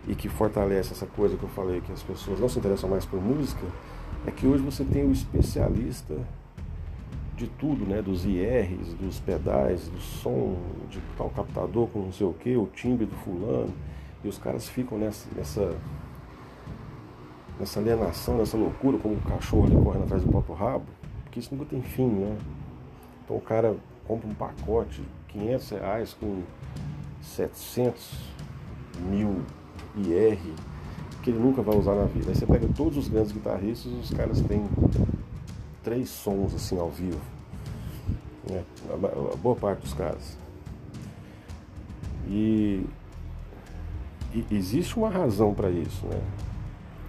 e 0.07 0.15
que 0.15 0.27
fortalece 0.27 0.93
essa 0.93 1.05
coisa 1.05 1.37
que 1.37 1.43
eu 1.43 1.49
falei, 1.49 1.81
que 1.81 1.91
as 1.91 2.01
pessoas 2.01 2.39
não 2.39 2.49
se 2.49 2.57
interessam 2.57 2.89
mais 2.89 3.05
por 3.05 3.21
música, 3.21 3.65
é 4.25 4.31
que 4.31 4.47
hoje 4.47 4.63
você 4.63 4.83
tem 4.83 5.05
o 5.05 5.11
especialista 5.11 6.15
de 7.41 7.47
tudo, 7.47 7.85
né? 7.85 8.01
Dos 8.01 8.23
IRs, 8.25 8.93
dos 8.93 9.19
pedais, 9.19 9.87
do 9.87 9.99
som, 9.99 10.55
de 10.89 11.01
tal 11.17 11.29
captador 11.29 11.87
com 11.87 11.99
não 11.99 12.11
sei 12.11 12.27
o 12.27 12.33
que, 12.33 12.55
o 12.55 12.67
timbre 12.67 13.05
do 13.05 13.15
fulano. 13.15 13.73
E 14.23 14.27
os 14.27 14.37
caras 14.37 14.69
ficam 14.69 14.97
nessa, 14.97 15.27
nessa, 15.35 15.75
nessa 17.59 17.79
alienação, 17.79 18.37
nessa 18.37 18.55
loucura, 18.55 18.99
como 18.99 19.15
um 19.15 19.19
cachorro 19.19 19.65
ali 19.65 19.75
correndo 19.75 20.03
atrás 20.03 20.21
do 20.21 20.29
próprio 20.29 20.53
rabo, 20.53 20.85
porque 21.23 21.39
isso 21.39 21.53
nunca 21.55 21.65
tem 21.65 21.81
fim, 21.81 22.07
né? 22.07 22.37
Então 23.25 23.35
o 23.35 23.41
cara 23.41 23.75
compra 24.07 24.29
um 24.29 24.33
pacote, 24.35 25.01
500 25.29 25.69
reais 25.71 26.13
com 26.13 26.43
700 27.21 28.19
mil 29.09 29.41
IR, 29.97 30.37
que 31.23 31.31
ele 31.31 31.39
nunca 31.39 31.63
vai 31.63 31.75
usar 31.75 31.95
na 31.95 32.05
vida. 32.05 32.29
Aí 32.29 32.35
você 32.35 32.45
pega 32.45 32.67
todos 32.75 32.97
os 32.97 33.07
grandes 33.07 33.31
guitarristas, 33.31 33.91
os 33.91 34.11
caras 34.11 34.39
têm 34.41 34.63
três 35.83 36.09
sons 36.09 36.53
assim 36.53 36.79
ao 36.79 36.89
vivo. 36.89 37.21
Né? 38.49 38.63
A, 38.91 39.35
boa 39.37 39.55
parte 39.55 39.81
dos 39.81 39.93
caras. 39.93 40.37
E, 42.27 42.85
e 44.33 44.45
existe 44.51 44.97
uma 44.97 45.09
razão 45.09 45.53
para 45.53 45.69
isso, 45.69 46.05
né? 46.05 46.21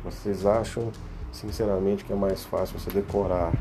Vocês 0.04 0.44
acham, 0.44 0.90
sinceramente, 1.30 2.04
que 2.04 2.12
é 2.12 2.16
mais 2.16 2.44
fácil 2.44 2.78
você 2.78 2.90
decorar 2.90 3.52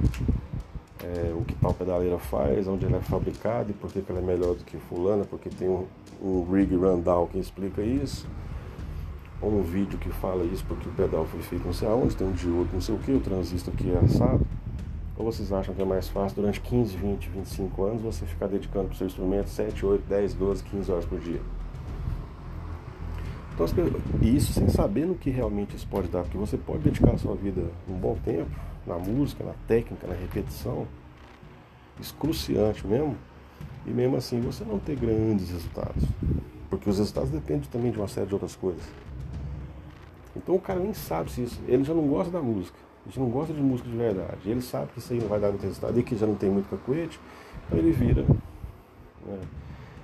é, 1.04 1.34
o 1.36 1.44
que 1.44 1.54
tal 1.56 1.74
pedaleira 1.74 2.18
faz, 2.18 2.68
onde 2.68 2.86
ela 2.86 2.98
é 2.98 3.02
fabricada 3.02 3.70
e 3.70 3.74
por 3.74 3.92
que, 3.92 4.04
ela 4.10 4.20
é 4.20 4.24
melhor 4.24 4.56
do 4.56 4.64
que 4.64 4.78
fulana, 4.78 5.24
porque 5.24 5.50
tem 5.50 5.70
um, 5.70 5.86
um 6.22 6.52
rig 6.52 6.76
rundown 6.76 7.28
que 7.28 7.38
explica 7.38 7.82
isso, 7.82 8.28
ou 9.42 9.52
um 9.52 9.62
vídeo 9.62 9.98
que 10.00 10.10
fala 10.10 10.44
isso 10.46 10.64
porque 10.68 10.88
o 10.88 10.92
pedal 10.92 11.26
foi 11.26 11.42
feito 11.42 11.66
não 11.66 11.74
sei 11.74 11.88
aonde, 11.88 12.16
tem 12.16 12.28
um 12.28 12.32
diodo 12.32 12.70
não 12.74 12.82
sei 12.82 12.96
o 12.96 13.00
que, 13.00 13.12
o 13.12 13.20
transistor 13.20 13.74
que 13.74 13.92
é 13.92 13.98
assado. 13.98 14.46
Ou 15.22 15.32
vocês 15.32 15.54
acham 15.54 15.76
que 15.76 15.80
é 15.80 15.86
mais 15.86 16.10
fácil 16.10 16.38
durante 16.38 16.60
15, 16.60 16.98
20, 16.98 17.30
25 17.30 17.84
anos 17.84 18.02
você 18.02 18.26
ficar 18.26 18.48
dedicando 18.48 18.88
para 18.88 18.96
o 18.96 18.98
seu 18.98 19.06
instrumento 19.06 19.50
7, 19.50 19.86
8, 19.86 20.04
10, 20.10 20.34
12, 20.34 20.64
15 20.64 20.92
horas 20.92 21.06
por 21.06 21.20
dia? 21.20 21.40
Então, 23.54 23.68
isso 24.20 24.52
sem 24.52 24.68
saber 24.68 25.06
no 25.06 25.14
que 25.14 25.30
realmente 25.30 25.76
isso 25.76 25.88
pode 25.88 26.08
dar, 26.08 26.24
porque 26.24 26.40
você 26.40 26.58
pode 26.58 26.80
dedicar 26.80 27.12
a 27.12 27.20
sua 27.20 27.36
vida 27.36 27.62
um 27.88 27.94
bom 27.94 28.18
tempo 28.26 28.50
na 28.88 28.98
música, 28.98 29.44
na 29.44 29.54
técnica, 29.68 30.08
na 30.08 30.16
repetição, 30.16 30.88
excruciante 32.00 32.88
mesmo, 32.88 33.16
e 33.86 33.92
mesmo 33.92 34.18
assim 34.18 34.42
você 34.42 34.64
não 34.64 34.80
ter 34.80 34.96
grandes 34.96 35.52
resultados, 35.52 36.04
porque 36.68 36.90
os 36.90 36.98
resultados 36.98 37.30
dependem 37.30 37.70
também 37.70 37.92
de 37.92 38.00
uma 38.00 38.08
série 38.08 38.26
de 38.26 38.34
outras 38.34 38.56
coisas. 38.56 38.82
Então 40.36 40.56
o 40.56 40.60
cara 40.60 40.80
nem 40.80 40.96
sabe 40.96 41.32
se 41.32 41.44
isso, 41.44 41.62
ele 41.68 41.84
já 41.84 41.94
não 41.94 42.08
gosta 42.08 42.32
da 42.32 42.42
música, 42.42 42.80
a 43.04 43.10
gente 43.10 43.20
não 43.20 43.30
gosta 43.30 43.54
de 43.54 43.62
música 43.62 43.90
de 43.90 43.96
verdade. 43.96 44.50
Ele 44.50 44.62
sabe 44.62 44.92
que 44.94 45.00
isso 45.00 45.12
aí 45.12 45.20
não 45.20 45.28
vai 45.28 45.40
dar 45.40 45.50
muito 45.50 45.64
resultado 45.64 46.00
e 46.00 46.04
que 46.04 46.16
já 46.16 46.28
não 46.28 46.36
tem 46.36 46.50
muito 46.50 46.70
cacuete, 46.70 47.20
então 47.66 47.78
ele 47.78 47.92
vira. 47.92 48.22
Né, 49.26 49.40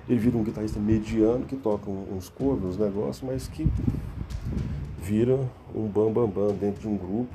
ele 0.08 0.18
vira 0.18 0.38
um 0.38 0.42
guitarrista 0.42 0.80
mediano 0.80 1.44
que 1.44 1.54
toca 1.54 1.90
uns 1.90 2.30
covers, 2.30 2.64
uns 2.64 2.78
negócios, 2.78 3.22
mas 3.22 3.46
que 3.46 3.68
vira 4.98 5.38
um 5.74 5.86
bam 5.86 6.10
bam 6.10 6.26
bam 6.26 6.48
dentro 6.54 6.80
de 6.80 6.88
um 6.88 6.96
grupo 6.96 7.34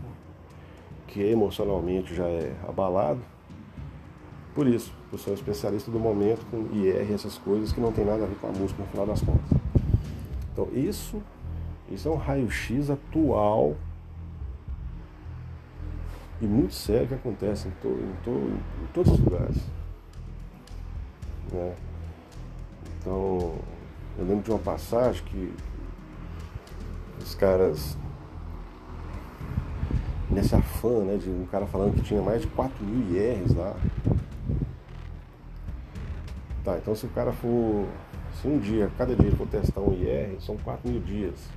que 1.08 1.22
emocionalmente 1.22 2.16
já 2.16 2.26
é 2.26 2.52
abalado. 2.68 3.20
Por 4.56 4.68
isso, 4.68 4.92
eu 5.12 5.18
sou 5.18 5.32
um 5.32 5.36
especialista 5.36 5.92
do 5.92 6.00
momento 6.00 6.46
com 6.50 6.76
IR, 6.76 7.12
essas 7.14 7.38
coisas 7.38 7.72
que 7.72 7.80
não 7.80 7.92
tem 7.92 8.04
nada 8.04 8.24
a 8.24 8.28
ver 8.28 8.36
com 8.36 8.48
a 8.48 8.52
música 8.52 8.82
no 8.82 8.88
final 8.90 9.06
das 9.06 9.22
contas. 9.22 9.58
Então 10.52 10.68
isso, 10.74 11.22
isso 11.92 12.08
é 12.08 12.12
um 12.12 12.16
raio-x 12.16 12.90
atual 12.90 13.76
e 16.44 16.48
muito 16.48 16.74
sério 16.74 17.08
que 17.08 17.14
acontece 17.14 17.70
em, 17.70 17.72
to, 17.82 17.88
em, 17.88 18.24
to, 18.24 18.32
em 18.32 18.88
todos 18.94 19.14
os 19.14 19.20
lugares. 19.20 19.58
Né? 21.52 21.74
Então, 23.00 23.56
eu 24.18 24.26
lembro 24.26 24.44
de 24.44 24.52
uma 24.52 24.60
passagem 24.60 25.24
que 25.24 25.54
os 27.22 27.34
caras, 27.34 27.98
nesse 30.30 30.54
afã, 30.54 31.04
né, 31.06 31.16
de 31.16 31.30
um 31.30 31.46
cara 31.46 31.66
falando 31.66 31.96
que 31.96 32.02
tinha 32.02 32.22
mais 32.22 32.42
de 32.42 32.48
4 32.48 32.86
mil 32.86 33.16
IRs 33.16 33.56
lá. 33.56 33.76
Tá, 36.66 36.78
então 36.78 36.94
se 36.94 37.06
o 37.06 37.10
cara 37.10 37.32
for, 37.32 37.88
se 38.42 38.48
um 38.48 38.58
dia, 38.58 38.92
cada 38.98 39.16
dia 39.16 39.32
for 39.32 39.48
testar 39.48 39.82
um 39.82 39.94
IR, 39.94 40.42
são 40.42 40.58
4 40.58 40.90
mil 40.90 41.02
dias 41.02 41.50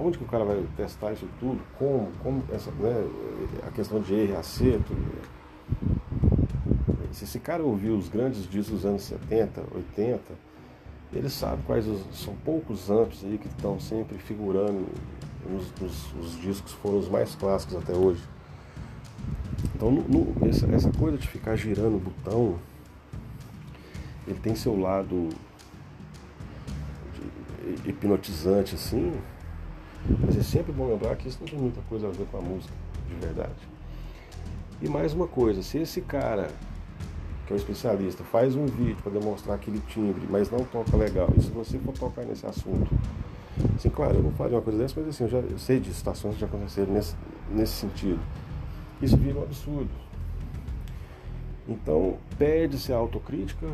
aonde 0.00 0.18
que 0.18 0.24
o 0.24 0.26
cara 0.26 0.44
vai 0.44 0.64
testar 0.76 1.12
isso 1.12 1.28
tudo? 1.38 1.60
Como? 1.78 2.10
Como 2.22 2.42
essa, 2.50 2.70
né, 2.72 3.08
a 3.66 3.70
questão 3.70 4.00
de 4.00 4.14
erro 4.14 4.32
e 4.32 4.36
acerto? 4.36 4.96
Se 7.12 7.24
esse 7.24 7.38
cara 7.38 7.62
ouviu 7.62 7.96
os 7.96 8.08
grandes 8.08 8.48
discos 8.48 8.82
dos 8.82 8.86
anos 8.86 9.02
70, 9.02 9.62
80, 9.74 10.20
ele 11.12 11.28
sabe 11.28 11.62
quais 11.66 11.86
os, 11.86 12.02
são 12.12 12.34
poucos 12.44 12.88
amps 12.90 13.24
aí 13.24 13.36
que 13.36 13.48
estão 13.48 13.78
sempre 13.78 14.16
figurando 14.16 14.86
nos, 15.48 15.72
nos, 15.80 16.14
os 16.14 16.40
discos 16.40 16.72
foram 16.72 16.98
os 16.98 17.08
mais 17.08 17.34
clássicos 17.34 17.76
até 17.76 17.92
hoje. 17.92 18.22
Então 19.74 19.90
no, 19.90 20.02
no, 20.02 20.48
essa, 20.48 20.66
essa 20.72 20.90
coisa 20.92 21.18
de 21.18 21.26
ficar 21.26 21.56
girando 21.56 21.96
o 21.96 22.00
botão, 22.00 22.58
ele 24.26 24.38
tem 24.38 24.54
seu 24.54 24.78
lado 24.78 25.28
hipnotizante 27.84 28.76
assim, 28.76 29.12
mas 30.20 30.36
é 30.36 30.42
sempre 30.42 30.72
bom 30.72 30.88
lembrar 30.88 31.16
que 31.16 31.28
isso 31.28 31.38
não 31.40 31.48
tem 31.48 31.58
muita 31.58 31.80
coisa 31.82 32.08
a 32.08 32.10
ver 32.10 32.26
com 32.26 32.38
a 32.38 32.40
música, 32.40 32.72
de 33.08 33.14
verdade. 33.26 33.68
E 34.80 34.88
mais 34.88 35.12
uma 35.12 35.26
coisa, 35.26 35.62
se 35.62 35.78
esse 35.78 36.00
cara, 36.00 36.48
que 37.46 37.52
é 37.52 37.54
um 37.54 37.56
especialista, 37.56 38.24
faz 38.24 38.56
um 38.56 38.66
vídeo 38.66 38.96
para 39.02 39.12
demonstrar 39.12 39.56
aquele 39.56 39.80
timbre, 39.88 40.26
mas 40.28 40.50
não 40.50 40.64
toca 40.64 40.96
legal, 40.96 41.28
e 41.36 41.42
se 41.42 41.50
você 41.50 41.78
for 41.78 41.92
tocar 41.92 42.24
nesse 42.24 42.46
assunto, 42.46 42.88
assim, 43.76 43.90
claro, 43.90 44.16
eu 44.16 44.22
não 44.22 44.32
faria 44.32 44.56
uma 44.56 44.62
coisa 44.62 44.78
dessa, 44.78 44.98
mas 44.98 45.10
assim, 45.10 45.24
eu 45.24 45.30
já 45.30 45.38
eu 45.38 45.58
sei 45.58 45.80
de 45.80 45.92
situações 45.92 46.34
que 46.34 46.40
já 46.40 46.46
aconteceram 46.46 46.92
nesse, 46.92 47.14
nesse 47.50 47.72
sentido. 47.72 48.20
Isso 49.02 49.16
vira 49.16 49.38
um 49.38 49.42
absurdo. 49.42 49.90
Então, 51.68 52.16
pede-se 52.38 52.92
a 52.92 52.96
autocrítica, 52.96 53.66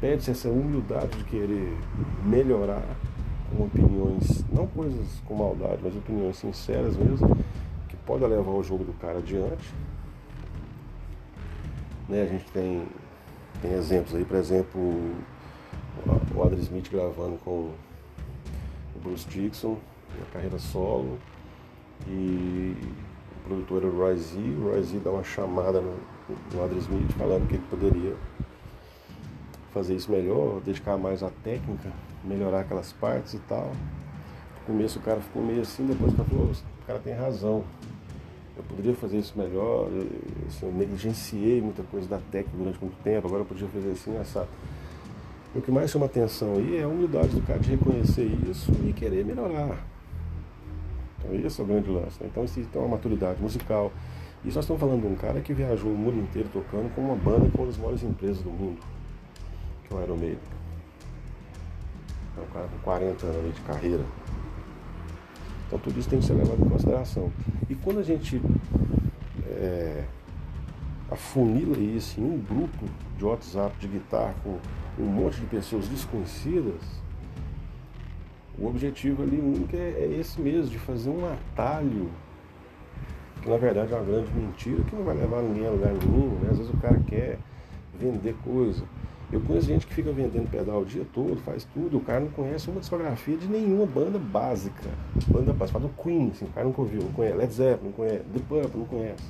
pede-se 0.00 0.30
essa 0.30 0.48
humildade 0.48 1.16
de 1.16 1.24
querer 1.24 1.76
melhorar 2.24 2.84
com 3.50 3.64
opiniões, 3.64 4.44
não 4.52 4.66
coisas 4.66 5.20
com 5.26 5.34
maldade, 5.34 5.78
mas 5.82 5.96
opiniões 5.96 6.36
sinceras 6.36 6.96
mesmo, 6.96 7.36
que 7.88 7.96
podem 7.98 8.28
levar 8.28 8.50
o 8.50 8.62
jogo 8.62 8.84
do 8.84 8.92
cara 8.94 9.18
adiante. 9.18 9.72
Né, 12.08 12.22
a 12.22 12.26
gente 12.26 12.50
tem, 12.52 12.86
tem 13.60 13.72
exemplos 13.72 14.14
aí, 14.14 14.24
por 14.24 14.36
exemplo, 14.36 14.80
o 16.34 16.42
Adri 16.42 16.60
Smith 16.60 16.90
gravando 16.90 17.36
com 17.44 17.50
o 17.50 19.00
Bruce 19.02 19.28
Dixon, 19.28 19.76
na 20.18 20.26
carreira 20.32 20.58
solo, 20.58 21.18
e 22.06 22.76
o 23.44 23.48
produtor 23.48 23.82
era 23.82 23.90
o 23.90 23.98
Roy 23.98 24.16
Z, 24.16 24.38
o 24.38 24.70
Roy 24.70 24.82
Z 24.82 24.98
dá 25.00 25.10
uma 25.10 25.24
chamada 25.24 25.80
no, 25.80 25.96
no 26.28 26.78
Smith 26.78 27.12
falando 27.12 27.48
que 27.48 27.54
ele 27.54 27.64
poderia 27.68 28.16
fazer 29.72 29.94
isso 29.94 30.10
melhor, 30.10 30.60
dedicar 30.60 30.96
mais 30.96 31.22
à 31.22 31.30
técnica, 31.42 31.92
melhorar 32.24 32.60
aquelas 32.60 32.92
partes 32.92 33.34
e 33.34 33.38
tal. 33.40 33.72
No 34.60 34.74
começo 34.74 34.98
o 34.98 35.02
cara 35.02 35.20
ficou 35.20 35.42
meio 35.42 35.62
assim, 35.62 35.86
depois 35.86 36.12
falou, 36.12 36.50
o 36.50 36.86
cara 36.86 36.98
tem 36.98 37.14
razão. 37.14 37.64
Eu 38.56 38.62
poderia 38.64 38.94
fazer 38.94 39.18
isso 39.18 39.34
melhor, 39.36 39.88
eu, 39.92 40.08
assim, 40.48 40.66
eu 40.66 40.72
negligenciei 40.72 41.60
muita 41.60 41.82
coisa 41.84 42.08
da 42.08 42.18
técnica 42.18 42.58
durante 42.58 42.80
muito 42.80 42.96
tempo, 43.02 43.28
agora 43.28 43.42
eu 43.42 43.46
podia 43.46 43.68
fazer 43.68 43.92
assim, 43.92 44.16
assado. 44.16 44.48
O 45.54 45.62
que 45.62 45.70
mais 45.70 45.90
chama 45.90 46.06
atenção 46.06 46.54
aí 46.56 46.76
é 46.76 46.82
a 46.82 46.88
humildade 46.88 47.28
do 47.28 47.40
cara 47.46 47.58
de 47.58 47.70
reconhecer 47.70 48.26
isso 48.50 48.72
e 48.84 48.92
querer 48.92 49.24
melhorar. 49.24 49.78
Então 51.18 51.34
esse 51.34 51.60
é 51.60 51.64
o 51.64 51.66
grande 51.66 51.88
lance. 51.88 52.22
Né? 52.22 52.28
Então 52.30 52.44
isso 52.44 52.60
tem 52.60 52.82
uma 52.82 52.88
maturidade 52.88 53.40
musical. 53.40 53.92
E 54.44 54.48
nós 54.48 54.58
estamos 54.58 54.80
falando 54.80 55.00
de 55.00 55.06
um 55.06 55.14
cara 55.14 55.40
que 55.40 55.52
viajou 55.52 55.90
o 55.90 55.96
mundo 55.96 56.18
inteiro 56.18 56.48
tocando 56.52 56.94
com 56.94 57.00
uma 57.00 57.16
banda 57.16 57.50
com 57.50 57.62
uma 57.62 57.66
das 57.66 57.76
maiores 57.76 58.02
empresas 58.02 58.42
do 58.42 58.50
mundo 58.50 58.78
que 59.88 59.94
é 59.94 59.96
o 59.96 60.02
Iron 60.02 60.16
Maiden. 60.16 60.57
É 62.38 62.42
um 62.42 62.52
cara 62.52 62.68
com 62.68 62.78
40 62.78 63.26
anos 63.26 63.54
de 63.54 63.60
carreira. 63.62 64.04
Então 65.66 65.78
tudo 65.78 65.98
isso 65.98 66.08
tem 66.08 66.20
que 66.20 66.24
ser 66.24 66.34
levado 66.34 66.64
em 66.64 66.68
consideração. 66.68 67.32
E 67.68 67.74
quando 67.74 67.98
a 67.98 68.02
gente 68.02 68.40
é, 69.46 70.04
afunila 71.10 71.76
isso 71.78 72.20
em 72.20 72.24
um 72.24 72.38
grupo 72.38 72.84
de 73.16 73.24
WhatsApp 73.24 73.76
de 73.78 73.88
guitarra 73.88 74.34
com 74.42 74.58
um 74.98 75.06
monte 75.06 75.40
de 75.40 75.46
pessoas 75.46 75.88
desconhecidas, 75.88 76.80
o 78.58 78.66
objetivo 78.66 79.22
ali 79.22 79.38
único 79.40 79.76
é, 79.76 79.90
é 79.90 80.16
esse 80.18 80.40
mesmo, 80.40 80.70
de 80.70 80.78
fazer 80.78 81.10
um 81.10 81.24
atalho, 81.30 82.10
que 83.40 83.48
na 83.48 83.56
verdade 83.56 83.92
é 83.92 83.96
uma 83.96 84.04
grande 84.04 84.32
mentira, 84.32 84.82
que 84.82 84.96
não 84.96 85.04
vai 85.04 85.14
levar 85.14 85.42
ninguém 85.42 85.66
a 85.66 85.70
lugar 85.70 85.92
nenhum. 85.92 86.38
Né? 86.40 86.48
Às 86.50 86.58
vezes 86.58 86.72
o 86.72 86.76
cara 86.78 86.98
quer 87.06 87.38
vender 87.94 88.34
coisa. 88.42 88.84
Eu 89.30 89.40
conheço 89.42 89.66
gente 89.66 89.86
que 89.86 89.92
fica 89.92 90.10
vendendo 90.10 90.50
pedal 90.50 90.80
o 90.80 90.86
dia 90.86 91.04
todo, 91.12 91.36
faz 91.42 91.64
tudo, 91.74 91.98
o 91.98 92.00
cara 92.00 92.20
não 92.20 92.30
conhece 92.30 92.70
uma 92.70 92.80
discografia 92.80 93.36
de 93.36 93.46
nenhuma 93.46 93.84
banda 93.84 94.18
básica. 94.18 94.88
Banda 95.26 95.52
básica, 95.52 95.78
fala 95.78 95.90
do 95.90 96.02
Queen, 96.02 96.30
assim, 96.30 96.46
o 96.46 96.48
cara 96.48 96.66
nunca 96.66 96.80
ouviu, 96.80 97.02
não 97.02 97.12
conhece, 97.12 97.36
Led 97.36 97.52
Zeppelin, 97.52 97.84
não 97.88 97.92
conhece, 97.92 98.24
The 98.24 98.40
Purple, 98.48 98.80
não 98.80 98.86
conhece. 98.86 99.24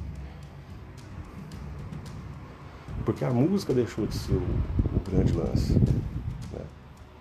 Porque 3.05 3.25
a 3.25 3.31
música 3.31 3.75
deixou 3.75 4.07
de 4.07 4.15
ser 4.15 4.35
o, 4.35 4.37
o 4.37 5.11
grande 5.11 5.33
lance. 5.33 5.73
Né? 5.73 6.61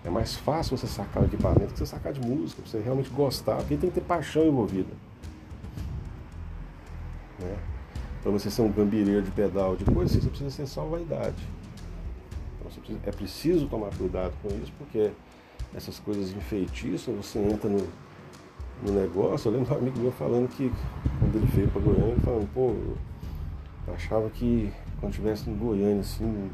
É 0.04 0.10
mais 0.10 0.36
fácil 0.36 0.76
você 0.76 0.86
sacar 0.86 1.24
o 1.24 1.26
equipamento 1.26 1.72
que 1.72 1.78
você 1.80 1.86
sacar 1.86 2.12
de 2.12 2.20
música, 2.20 2.62
você 2.64 2.78
realmente 2.78 3.10
gostar, 3.10 3.56
porque 3.56 3.76
tem 3.76 3.90
que 3.90 3.98
ter 3.98 4.06
paixão 4.06 4.46
envolvida. 4.46 4.92
Né? 7.40 7.56
Para 8.22 8.30
você 8.30 8.48
ser 8.48 8.62
um 8.62 8.70
gambireiro 8.70 9.22
de 9.22 9.32
pedal 9.32 9.74
de 9.74 9.84
coisa, 9.84 10.20
você 10.20 10.28
precisa 10.28 10.50
ser 10.50 10.66
só 10.68 10.84
vaidade 10.84 11.58
é 13.04 13.10
preciso 13.10 13.66
tomar 13.66 13.90
cuidado 13.96 14.32
com 14.42 14.48
isso, 14.62 14.72
porque 14.78 15.10
essas 15.74 15.98
coisas 15.98 16.30
enfeitiças, 16.32 17.14
você 17.14 17.38
entra 17.38 17.68
no, 17.68 17.86
no 18.82 18.92
negócio. 18.92 19.48
Eu 19.48 19.58
lembro 19.58 19.74
um 19.74 19.78
amigo 19.78 19.98
meu 19.98 20.12
falando 20.12 20.48
que 20.48 20.72
quando 21.18 21.36
ele 21.36 21.46
veio 21.46 21.68
para 21.68 21.80
Goiânia, 21.80 22.12
ele 22.12 22.20
falando, 22.20 22.52
pô, 22.52 22.74
eu 23.86 23.94
achava 23.94 24.28
que 24.30 24.72
quando 25.00 25.12
estivesse 25.12 25.48
em 25.48 25.56
Goiânia, 25.56 26.00
assim, 26.00 26.50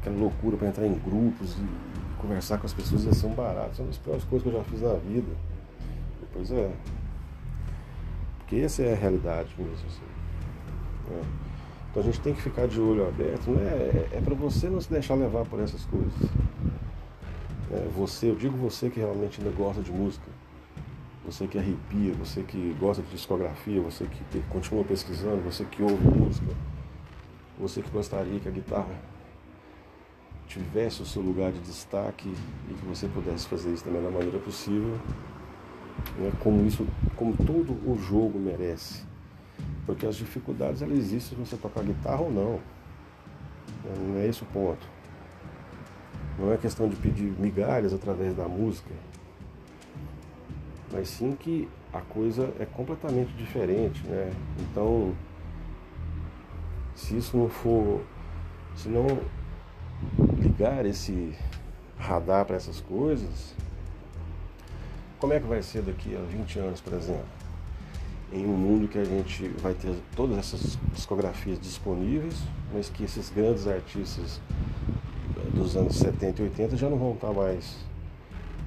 aquela 0.00 0.16
loucura 0.16 0.56
para 0.56 0.68
entrar 0.68 0.86
em 0.86 0.94
grupos 0.94 1.56
e, 1.56 1.62
e, 1.62 2.20
conversar 2.20 2.58
com 2.58 2.66
as 2.66 2.72
pessoas 2.72 3.04
ia 3.04 3.12
ser 3.12 3.26
um 3.26 3.34
barato. 3.34 3.76
São 3.76 3.88
as 3.88 3.98
piores 3.98 4.24
coisas 4.24 4.48
que 4.48 4.54
eu 4.54 4.58
já 4.58 4.64
fiz 4.64 4.82
na 4.82 4.94
vida. 4.94 5.32
Pois 6.32 6.50
é. 6.50 6.70
Porque 8.38 8.56
essa 8.56 8.82
é 8.82 8.92
a 8.92 8.96
realidade 8.96 9.54
mesmo. 9.58 9.72
Assim. 9.72 10.02
É. 11.12 11.49
Então 11.90 12.02
a 12.02 12.06
gente 12.06 12.20
tem 12.20 12.32
que 12.32 12.40
ficar 12.40 12.68
de 12.68 12.80
olho 12.80 13.06
aberto. 13.06 13.50
Não 13.50 13.60
é, 13.60 13.72
é, 13.72 14.08
é 14.12 14.20
para 14.20 14.34
você 14.34 14.68
não 14.68 14.80
se 14.80 14.90
deixar 14.90 15.14
levar 15.14 15.44
por 15.44 15.60
essas 15.60 15.84
coisas. 15.86 16.12
É, 17.72 17.88
você, 17.96 18.30
eu 18.30 18.36
digo 18.36 18.56
você 18.56 18.88
que 18.88 19.00
realmente 19.00 19.40
ainda 19.40 19.54
gosta 19.56 19.82
de 19.82 19.92
música, 19.92 20.26
você 21.24 21.46
que 21.46 21.58
arrepia, 21.58 22.12
você 22.14 22.42
que 22.42 22.76
gosta 22.80 23.02
de 23.02 23.10
discografia, 23.10 23.80
você 23.80 24.06
que 24.06 24.40
continua 24.48 24.84
pesquisando, 24.84 25.42
você 25.42 25.64
que 25.64 25.82
ouve 25.82 26.04
música, 26.04 26.52
você 27.58 27.82
que 27.82 27.90
gostaria 27.90 28.40
que 28.40 28.48
a 28.48 28.52
guitarra 28.52 29.10
tivesse 30.48 31.02
o 31.02 31.06
seu 31.06 31.22
lugar 31.22 31.52
de 31.52 31.60
destaque 31.60 32.28
e 32.68 32.74
que 32.74 32.86
você 32.86 33.06
pudesse 33.06 33.46
fazer 33.46 33.72
isso 33.72 33.84
da 33.84 33.90
melhor 33.92 34.10
maneira 34.10 34.38
possível, 34.38 34.98
né, 36.18 36.32
como 36.40 36.66
isso, 36.66 36.84
como 37.14 37.36
todo 37.36 37.72
o 37.88 37.96
jogo 37.96 38.38
merece. 38.38 39.09
Porque 39.86 40.06
as 40.06 40.16
dificuldades 40.16 40.82
elas 40.82 40.98
existem 40.98 41.20
se 41.20 41.34
você 41.34 41.56
tocar 41.56 41.82
guitarra 41.82 42.20
ou 42.20 42.32
não. 42.32 42.60
Não 44.06 44.18
é 44.18 44.26
esse 44.26 44.42
o 44.42 44.46
ponto. 44.46 44.86
Não 46.38 46.52
é 46.52 46.56
questão 46.56 46.88
de 46.88 46.96
pedir 46.96 47.32
migalhas 47.38 47.92
através 47.92 48.34
da 48.34 48.48
música, 48.48 48.90
mas 50.92 51.08
sim 51.08 51.36
que 51.38 51.68
a 51.92 52.00
coisa 52.00 52.52
é 52.58 52.64
completamente 52.64 53.32
diferente, 53.34 54.02
né? 54.06 54.32
Então, 54.58 55.14
se 56.94 57.16
isso 57.16 57.36
não 57.36 57.48
for, 57.48 58.02
se 58.74 58.88
não 58.88 59.06
ligar 60.38 60.86
esse 60.86 61.34
radar 61.98 62.44
para 62.44 62.56
essas 62.56 62.80
coisas, 62.80 63.54
como 65.18 65.32
é 65.32 65.40
que 65.40 65.46
vai 65.46 65.62
ser 65.62 65.82
daqui 65.82 66.16
a 66.16 66.20
20 66.20 66.58
anos, 66.58 66.80
por 66.80 66.94
exemplo? 66.94 67.39
Em 68.32 68.46
um 68.46 68.56
mundo 68.56 68.86
que 68.86 68.98
a 68.98 69.04
gente 69.04 69.48
vai 69.60 69.74
ter 69.74 69.92
todas 70.14 70.38
essas 70.38 70.78
discografias 70.92 71.58
disponíveis, 71.58 72.36
mas 72.72 72.88
que 72.88 73.02
esses 73.02 73.28
grandes 73.28 73.66
artistas 73.66 74.40
dos 75.52 75.76
anos 75.76 75.96
70 75.96 76.40
e 76.40 76.44
80 76.44 76.76
já 76.76 76.88
não 76.88 76.96
vão 76.96 77.14
estar 77.14 77.32
mais 77.32 77.76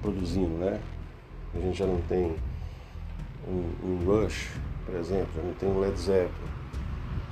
produzindo, 0.02 0.58
né? 0.58 0.82
A 1.56 1.60
gente 1.60 1.78
já 1.78 1.86
não 1.86 2.02
tem 2.02 2.36
um, 3.47 3.88
um 3.88 4.06
Rush, 4.06 4.49
por 4.86 4.95
exemplo, 4.95 5.30
já 5.36 5.41
não 5.41 5.54
tem 5.54 5.69
um 5.69 5.80
Led 5.80 5.97
Zeppelin, 5.97 6.32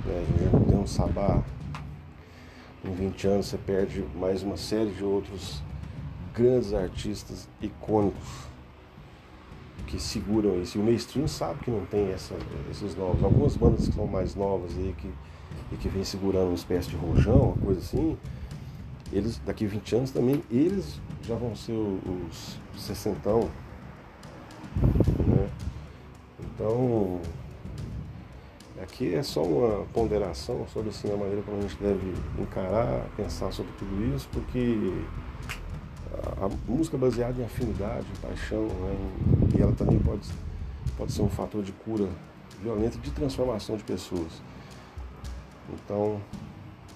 né? 0.06 0.24
a 0.26 0.30
gente 0.30 0.44
já 0.44 0.58
não 0.58 0.64
tem 0.64 0.78
um 0.78 0.86
Sabá. 0.86 1.42
Em 2.84 2.94
20 2.94 3.26
anos 3.26 3.46
você 3.46 3.58
perde 3.58 4.04
mais 4.14 4.42
uma 4.42 4.56
série 4.56 4.90
de 4.90 5.04
outros 5.04 5.62
grandes 6.34 6.72
artistas 6.72 7.46
icônicos 7.60 8.51
que 9.92 10.00
seguram 10.00 10.60
isso. 10.60 10.78
E 10.78 10.80
o 10.80 10.84
mainstream 10.84 11.28
sabe 11.28 11.60
que 11.62 11.70
não 11.70 11.84
tem 11.84 12.10
essa, 12.10 12.34
esses 12.70 12.96
novos. 12.96 13.22
Algumas 13.22 13.54
bandas 13.56 13.86
que 13.86 13.94
são 13.94 14.06
mais 14.06 14.34
novas 14.34 14.72
aí 14.78 14.94
que, 14.96 15.10
e 15.70 15.76
que 15.76 15.88
vem 15.88 16.02
segurando 16.02 16.46
uma 16.46 16.54
espécie 16.54 16.88
de 16.88 16.96
rojão, 16.96 17.52
uma 17.52 17.66
coisa 17.66 17.80
assim, 17.80 18.16
eles 19.12 19.38
daqui 19.44 19.66
a 19.66 19.68
20 19.68 19.96
anos 19.96 20.10
também, 20.10 20.42
eles 20.50 20.98
já 21.22 21.34
vão 21.34 21.54
ser 21.54 21.72
os 21.72 22.58
sessentão. 22.78 23.50
Né? 25.26 25.50
Então, 26.40 27.20
aqui 28.82 29.14
é 29.14 29.22
só 29.22 29.42
uma 29.42 29.84
ponderação 29.92 30.66
sobre 30.72 30.88
assim, 30.88 31.12
a 31.12 31.16
maneira 31.16 31.42
como 31.42 31.58
a 31.58 31.60
gente 31.60 31.76
deve 31.76 32.14
encarar, 32.38 33.04
pensar 33.14 33.52
sobre 33.52 33.72
tudo 33.78 34.16
isso, 34.16 34.26
porque 34.32 35.04
a, 36.44 36.70
música 36.70 36.96
baseada 36.96 37.40
em 37.40 37.44
afinidade, 37.44 38.06
em 38.10 38.20
paixão, 38.20 38.66
né? 38.66 38.96
e 39.56 39.62
ela 39.62 39.72
também 39.72 39.98
pode, 39.98 40.28
pode 40.96 41.12
ser 41.12 41.22
um 41.22 41.28
fator 41.28 41.62
de 41.62 41.72
cura 41.72 42.08
violenta 42.60 42.98
de 42.98 43.10
transformação 43.10 43.76
de 43.76 43.84
pessoas. 43.84 44.42
Então, 45.72 46.20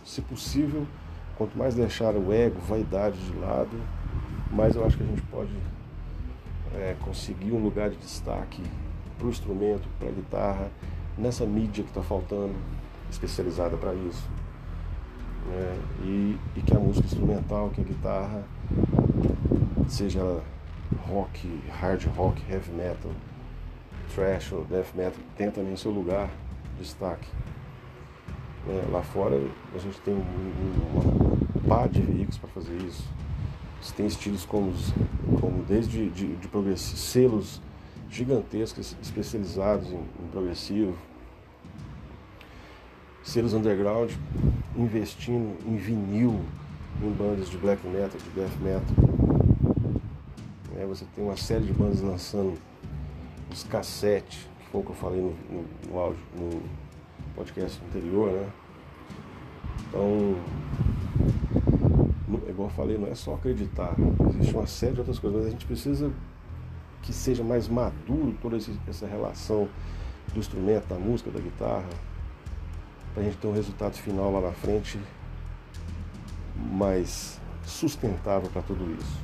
se 0.04 0.20
possível, 0.20 0.86
Quanto 1.36 1.56
mais 1.58 1.74
deixar 1.74 2.14
o 2.16 2.32
ego, 2.32 2.58
vaidade 2.60 3.18
de 3.18 3.36
lado, 3.38 3.78
mais 4.50 4.74
eu 4.74 4.86
acho 4.86 4.96
que 4.96 5.02
a 5.02 5.06
gente 5.06 5.20
pode 5.22 5.54
é, 6.74 6.96
conseguir 7.04 7.52
um 7.52 7.62
lugar 7.62 7.90
de 7.90 7.98
destaque 7.98 8.62
para 9.18 9.26
o 9.26 9.30
instrumento, 9.30 9.86
para 9.98 10.08
a 10.08 10.12
guitarra, 10.12 10.70
nessa 11.18 11.44
mídia 11.44 11.84
que 11.84 11.90
está 11.90 12.02
faltando, 12.02 12.54
especializada 13.10 13.76
para 13.76 13.92
isso. 13.92 14.26
É, 15.52 15.78
e, 16.02 16.38
e, 16.56 16.62
que 16.62 16.76
a 16.76 16.80
música 16.80 17.06
instrumental, 17.06 17.70
que 17.70 17.80
a 17.80 17.84
guitarra, 17.84 18.44
seja 19.88 20.42
rock, 21.08 21.62
hard 21.70 22.04
rock, 22.16 22.42
heavy 22.50 22.72
metal, 22.72 23.12
thrash 24.14 24.52
ou 24.52 24.64
death 24.64 24.94
metal, 24.94 25.20
tenha 25.36 25.50
também 25.50 25.76
seu 25.76 25.90
lugar 25.90 26.28
de 26.74 26.82
destaque. 26.82 27.28
É, 28.68 28.84
lá 28.90 29.02
fora 29.02 29.40
a 29.74 29.78
gente 29.78 30.00
tem 30.00 30.14
uma 30.14 31.68
pá 31.68 31.86
de 31.86 32.02
veículos 32.02 32.38
para 32.38 32.48
fazer 32.50 32.76
isso. 32.82 33.04
Você 33.80 33.94
tem 33.94 34.06
estilos 34.06 34.44
como, 34.44 34.72
como 35.40 35.62
desde 35.62 36.10
de, 36.10 36.34
de 36.34 36.76
selos 36.76 37.62
gigantescos 38.10 38.96
especializados 39.00 39.92
em, 39.92 39.96
em 39.96 40.28
progressivo, 40.32 40.96
selos 43.22 43.52
underground 43.52 44.10
investindo 44.76 45.56
em 45.66 45.76
vinil, 45.76 46.40
em 47.02 47.10
bandas 47.10 47.48
de 47.48 47.56
black 47.58 47.86
metal, 47.86 48.18
de 48.18 48.30
death 48.30 48.56
metal. 48.60 49.16
É, 50.78 50.84
você 50.84 51.04
tem 51.14 51.24
uma 51.24 51.36
série 51.36 51.64
de 51.64 51.72
bandas 51.72 52.00
lançando 52.00 52.58
os 53.50 53.64
cassetes, 53.64 54.46
que 54.58 54.66
foi 54.66 54.80
o 54.80 54.84
que 54.84 54.90
eu 54.90 54.96
falei 54.96 55.20
no, 55.20 55.30
no, 55.50 55.64
no 55.88 55.98
áudio, 55.98 56.20
no, 56.36 56.62
podcast 57.34 57.80
anterior, 57.88 58.32
né? 58.32 58.48
Então, 59.88 60.36
é 62.46 62.50
igual 62.50 62.68
eu 62.68 62.74
falei, 62.74 62.96
não 62.96 63.06
é 63.06 63.14
só 63.14 63.34
acreditar, 63.34 63.94
existe 64.30 64.54
uma 64.54 64.66
série 64.66 64.94
de 64.94 65.00
outras 65.00 65.18
coisas, 65.18 65.38
mas 65.38 65.48
a 65.48 65.50
gente 65.50 65.66
precisa 65.66 66.10
que 67.02 67.12
seja 67.12 67.44
mais 67.44 67.68
maduro 67.68 68.34
toda 68.40 68.56
essa 68.88 69.06
relação 69.06 69.68
do 70.32 70.40
instrumento, 70.40 70.86
da 70.88 70.96
música, 70.96 71.30
da 71.30 71.38
guitarra, 71.38 71.88
para 73.16 73.22
a 73.22 73.24
gente 73.24 73.38
ter 73.38 73.46
um 73.46 73.52
resultado 73.54 73.94
final 73.94 74.30
lá 74.30 74.42
na 74.42 74.52
frente 74.52 75.00
mais 76.54 77.40
sustentável 77.64 78.50
para 78.50 78.60
tudo 78.60 78.92
isso. 78.92 79.18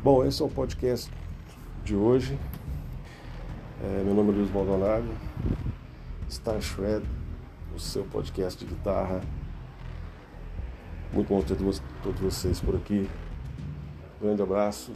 Bom, 0.00 0.24
esse 0.24 0.40
é 0.40 0.44
o 0.44 0.48
podcast 0.48 1.10
de 1.82 1.96
hoje. 1.96 2.38
É, 3.82 4.04
meu 4.04 4.14
nome 4.14 4.30
é 4.30 4.36
Luiz 4.36 4.50
Maldonado. 4.52 5.08
Star 6.30 6.60
Shred, 6.60 7.04
o 7.74 7.80
seu 7.80 8.04
podcast 8.04 8.64
de 8.64 8.72
guitarra. 8.72 9.20
Muito 11.12 11.26
bom 11.26 11.42
ter 11.42 11.56
todos 12.00 12.20
vocês 12.20 12.60
por 12.60 12.76
aqui. 12.76 13.10
Grande 14.22 14.42
abraço 14.42 14.92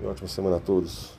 e 0.00 0.06
ótima 0.06 0.28
semana 0.28 0.58
a 0.58 0.60
todos. 0.60 1.15